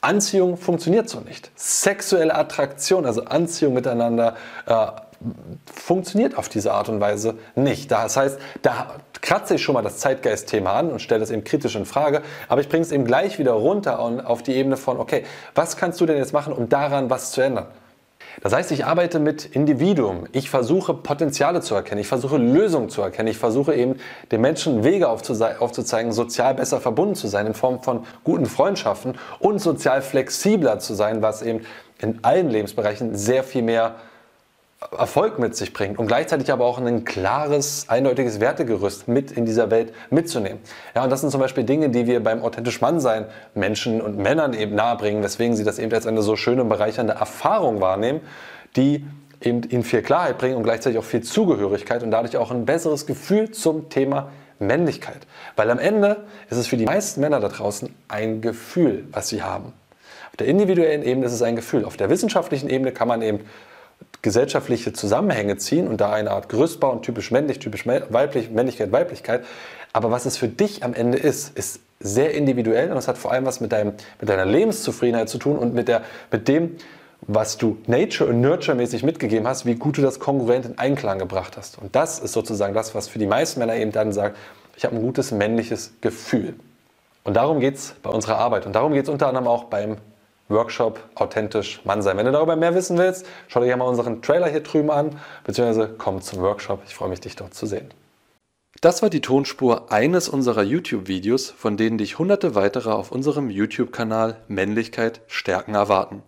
Anziehung 0.00 0.56
funktioniert 0.56 1.08
so 1.08 1.20
nicht. 1.20 1.50
Sexuelle 1.56 2.34
Attraktion, 2.34 3.04
also 3.04 3.24
Anziehung 3.24 3.74
miteinander, 3.74 4.36
äh, 4.66 4.86
funktioniert 5.66 6.38
auf 6.38 6.48
diese 6.48 6.72
Art 6.72 6.88
und 6.88 7.00
Weise 7.00 7.34
nicht. 7.54 7.90
Das 7.90 8.16
heißt, 8.16 8.38
da 8.62 8.94
kratze 9.20 9.56
ich 9.56 9.62
schon 9.62 9.74
mal 9.74 9.82
das 9.82 9.98
Zeitgeist-Thema 9.98 10.72
an 10.72 10.90
und 10.90 11.02
stelle 11.02 11.20
das 11.20 11.30
eben 11.30 11.44
kritisch 11.44 11.76
in 11.76 11.84
Frage, 11.84 12.22
aber 12.48 12.62
ich 12.62 12.70
bringe 12.70 12.82
es 12.82 12.92
eben 12.92 13.04
gleich 13.04 13.38
wieder 13.38 13.52
runter 13.52 13.98
auf 14.00 14.42
die 14.42 14.54
Ebene 14.54 14.78
von, 14.78 14.98
okay, 14.98 15.24
was 15.54 15.76
kannst 15.76 16.00
du 16.00 16.06
denn 16.06 16.16
jetzt 16.16 16.32
machen, 16.32 16.54
um 16.54 16.70
daran 16.70 17.10
was 17.10 17.32
zu 17.32 17.42
ändern? 17.42 17.66
Das 18.42 18.52
heißt, 18.52 18.70
ich 18.72 18.84
arbeite 18.84 19.18
mit 19.18 19.44
Individuum. 19.44 20.26
Ich 20.32 20.50
versuche 20.50 20.94
Potenziale 20.94 21.60
zu 21.60 21.74
erkennen. 21.74 22.00
Ich 22.00 22.08
versuche 22.08 22.36
Lösungen 22.36 22.88
zu 22.88 23.02
erkennen. 23.02 23.28
Ich 23.28 23.38
versuche 23.38 23.74
eben 23.74 23.96
den 24.32 24.40
Menschen 24.40 24.84
Wege 24.84 25.08
aufzuzeigen, 25.08 26.12
sozial 26.12 26.54
besser 26.54 26.80
verbunden 26.80 27.14
zu 27.14 27.28
sein 27.28 27.46
in 27.46 27.54
Form 27.54 27.82
von 27.82 28.04
guten 28.24 28.46
Freundschaften 28.46 29.14
und 29.38 29.60
sozial 29.60 30.02
flexibler 30.02 30.78
zu 30.78 30.94
sein, 30.94 31.22
was 31.22 31.42
eben 31.42 31.60
in 31.98 32.20
allen 32.22 32.48
Lebensbereichen 32.48 33.14
sehr 33.14 33.44
viel 33.44 33.62
mehr 33.62 33.96
Erfolg 34.96 35.38
mit 35.38 35.54
sich 35.54 35.74
bringt 35.74 35.98
und 35.98 36.06
gleichzeitig 36.06 36.50
aber 36.50 36.64
auch 36.64 36.78
ein 36.78 37.04
klares, 37.04 37.84
eindeutiges 37.88 38.40
Wertegerüst 38.40 39.08
mit 39.08 39.30
in 39.30 39.44
dieser 39.44 39.70
Welt 39.70 39.92
mitzunehmen. 40.08 40.58
Ja, 40.94 41.04
und 41.04 41.10
das 41.10 41.20
sind 41.20 41.30
zum 41.30 41.40
Beispiel 41.40 41.64
Dinge, 41.64 41.90
die 41.90 42.06
wir 42.06 42.22
beim 42.22 42.42
authentisch 42.42 42.80
Mannsein 42.80 43.26
Menschen 43.54 44.00
und 44.00 44.16
Männern 44.16 44.54
eben 44.54 44.74
nahebringen, 44.74 45.22
weswegen 45.22 45.54
sie 45.54 45.64
das 45.64 45.78
eben 45.78 45.92
als 45.92 46.06
eine 46.06 46.22
so 46.22 46.34
schöne 46.34 46.62
und 46.62 46.70
bereichernde 46.70 47.12
Erfahrung 47.12 47.82
wahrnehmen, 47.82 48.22
die 48.74 49.04
eben 49.42 49.62
ihnen 49.64 49.84
viel 49.84 50.00
Klarheit 50.00 50.38
bringen 50.38 50.56
und 50.56 50.62
gleichzeitig 50.62 50.98
auch 50.98 51.04
viel 51.04 51.22
Zugehörigkeit 51.22 52.02
und 52.02 52.10
dadurch 52.10 52.38
auch 52.38 52.50
ein 52.50 52.64
besseres 52.64 53.04
Gefühl 53.04 53.50
zum 53.50 53.90
Thema 53.90 54.30
Männlichkeit. 54.58 55.26
Weil 55.56 55.70
am 55.70 55.78
Ende 55.78 56.24
ist 56.48 56.56
es 56.56 56.66
für 56.66 56.78
die 56.78 56.86
meisten 56.86 57.20
Männer 57.20 57.40
da 57.40 57.48
draußen 57.48 57.94
ein 58.08 58.40
Gefühl, 58.40 59.04
was 59.12 59.28
sie 59.28 59.42
haben. 59.42 59.74
Auf 60.30 60.36
der 60.36 60.46
individuellen 60.46 61.02
Ebene 61.02 61.26
ist 61.26 61.32
es 61.32 61.42
ein 61.42 61.56
Gefühl. 61.56 61.84
Auf 61.84 61.98
der 61.98 62.08
wissenschaftlichen 62.08 62.70
Ebene 62.70 62.92
kann 62.92 63.08
man 63.08 63.20
eben 63.20 63.40
gesellschaftliche 64.22 64.92
Zusammenhänge 64.92 65.56
ziehen 65.56 65.88
und 65.88 66.00
da 66.00 66.12
eine 66.12 66.30
Art 66.30 66.48
Gerüst 66.48 66.80
bauen, 66.80 67.02
typisch 67.02 67.30
männlich, 67.30 67.58
typisch 67.58 67.86
weiblich, 67.86 68.50
Männlichkeit, 68.50 68.92
Weiblichkeit. 68.92 69.44
Aber 69.92 70.10
was 70.10 70.26
es 70.26 70.36
für 70.36 70.48
dich 70.48 70.84
am 70.84 70.94
Ende 70.94 71.18
ist, 71.18 71.56
ist 71.56 71.80
sehr 72.00 72.34
individuell 72.34 72.90
und 72.90 72.96
es 72.96 73.08
hat 73.08 73.18
vor 73.18 73.32
allem 73.32 73.44
was 73.44 73.60
mit, 73.60 73.72
deinem, 73.72 73.94
mit 74.20 74.28
deiner 74.28 74.46
Lebenszufriedenheit 74.46 75.28
zu 75.28 75.38
tun 75.38 75.58
und 75.58 75.74
mit, 75.74 75.88
der, 75.88 76.02
mit 76.30 76.48
dem, 76.48 76.76
was 77.22 77.58
du 77.58 77.78
Nature- 77.86 78.30
und 78.30 78.40
Nurture-mäßig 78.40 79.02
mitgegeben 79.02 79.46
hast, 79.46 79.66
wie 79.66 79.74
gut 79.74 79.98
du 79.98 80.02
das 80.02 80.18
kongruent 80.18 80.64
in 80.64 80.78
Einklang 80.78 81.18
gebracht 81.18 81.56
hast. 81.56 81.78
Und 81.78 81.94
das 81.94 82.18
ist 82.18 82.32
sozusagen 82.32 82.72
das, 82.72 82.94
was 82.94 83.08
für 83.08 83.18
die 83.18 83.26
meisten 83.26 83.60
Männer 83.60 83.76
eben 83.76 83.92
dann 83.92 84.12
sagt, 84.12 84.36
ich 84.76 84.84
habe 84.84 84.96
ein 84.96 85.02
gutes 85.02 85.30
männliches 85.30 85.92
Gefühl. 86.00 86.54
Und 87.24 87.34
darum 87.34 87.60
geht 87.60 87.74
es 87.74 87.94
bei 88.02 88.10
unserer 88.10 88.38
Arbeit. 88.38 88.64
Und 88.64 88.72
darum 88.74 88.94
geht 88.94 89.04
es 89.04 89.08
unter 89.10 89.28
anderem 89.28 89.46
auch 89.46 89.64
beim 89.64 89.98
Workshop 90.50 91.00
authentisch 91.14 91.80
Mann 91.84 92.02
sein. 92.02 92.16
Wenn 92.16 92.26
du 92.26 92.32
darüber 92.32 92.56
mehr 92.56 92.74
wissen 92.74 92.98
willst, 92.98 93.26
schau 93.48 93.60
dir 93.60 93.66
ja 93.66 93.76
mal 93.76 93.86
unseren 93.86 94.20
Trailer 94.20 94.48
hier 94.48 94.60
drüben 94.60 94.90
an, 94.90 95.18
beziehungsweise 95.44 95.94
komm 95.96 96.20
zum 96.20 96.40
Workshop. 96.42 96.82
Ich 96.86 96.94
freue 96.94 97.08
mich, 97.08 97.20
dich 97.20 97.36
dort 97.36 97.54
zu 97.54 97.66
sehen. 97.66 97.90
Das 98.80 99.02
war 99.02 99.10
die 99.10 99.20
Tonspur 99.20 99.92
eines 99.92 100.28
unserer 100.28 100.62
YouTube-Videos, 100.62 101.50
von 101.50 101.76
denen 101.76 101.98
dich 101.98 102.18
hunderte 102.18 102.54
weitere 102.54 102.90
auf 102.90 103.12
unserem 103.12 103.50
YouTube-Kanal 103.50 104.36
Männlichkeit 104.48 105.20
stärken 105.26 105.74
erwarten. 105.74 106.22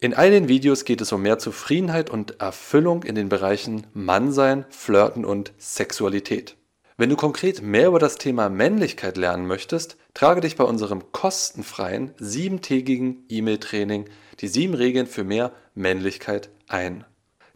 In 0.00 0.12
all 0.12 0.30
den 0.30 0.48
Videos 0.48 0.84
geht 0.84 1.00
es 1.00 1.12
um 1.12 1.22
mehr 1.22 1.38
Zufriedenheit 1.38 2.10
und 2.10 2.40
Erfüllung 2.40 3.04
in 3.04 3.14
den 3.14 3.30
Bereichen 3.30 3.86
Mannsein, 3.94 4.66
Flirten 4.68 5.24
und 5.24 5.52
Sexualität. 5.56 6.56
Wenn 6.96 7.10
du 7.10 7.16
konkret 7.16 7.60
mehr 7.60 7.88
über 7.88 7.98
das 7.98 8.18
Thema 8.18 8.48
Männlichkeit 8.48 9.16
lernen 9.16 9.48
möchtest, 9.48 9.96
trage 10.14 10.40
dich 10.40 10.54
bei 10.54 10.62
unserem 10.62 11.10
kostenfreien 11.10 12.12
siebentägigen 12.18 13.24
E-Mail-Training 13.28 14.04
die 14.38 14.46
sieben 14.46 14.74
Regeln 14.74 15.08
für 15.08 15.24
mehr 15.24 15.50
Männlichkeit 15.74 16.50
ein. 16.68 17.04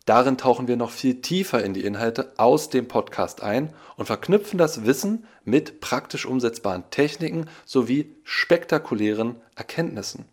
Darin 0.07 0.39
tauchen 0.39 0.67
wir 0.67 0.77
noch 0.77 0.91
viel 0.91 1.21
tiefer 1.21 1.63
in 1.63 1.73
die 1.73 1.85
Inhalte 1.85 2.33
aus 2.37 2.69
dem 2.69 2.89
Podcast 2.89 3.45
ein 3.45 3.73
und 3.97 4.07
verknüpfen 4.07 4.59
das 4.59 4.87
Wissen 4.87 5.25
mit 5.45 5.81
praktisch 5.81 6.27
umsetzbaren 6.27 6.91
Techniken 6.91 7.47
sowie 7.65 8.17
spektakulären 8.25 9.37
Erkenntnissen. 9.55 10.25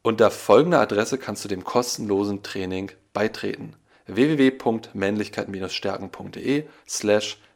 Unter 0.00 0.30
folgender 0.30 0.80
Adresse 0.80 1.18
kannst 1.18 1.44
du 1.44 1.48
dem 1.48 1.64
kostenlosen 1.64 2.42
Training 2.42 2.92
beitreten: 3.12 3.76
www.männlichkeit-stärken.de 4.06 6.64
slash 6.88 7.38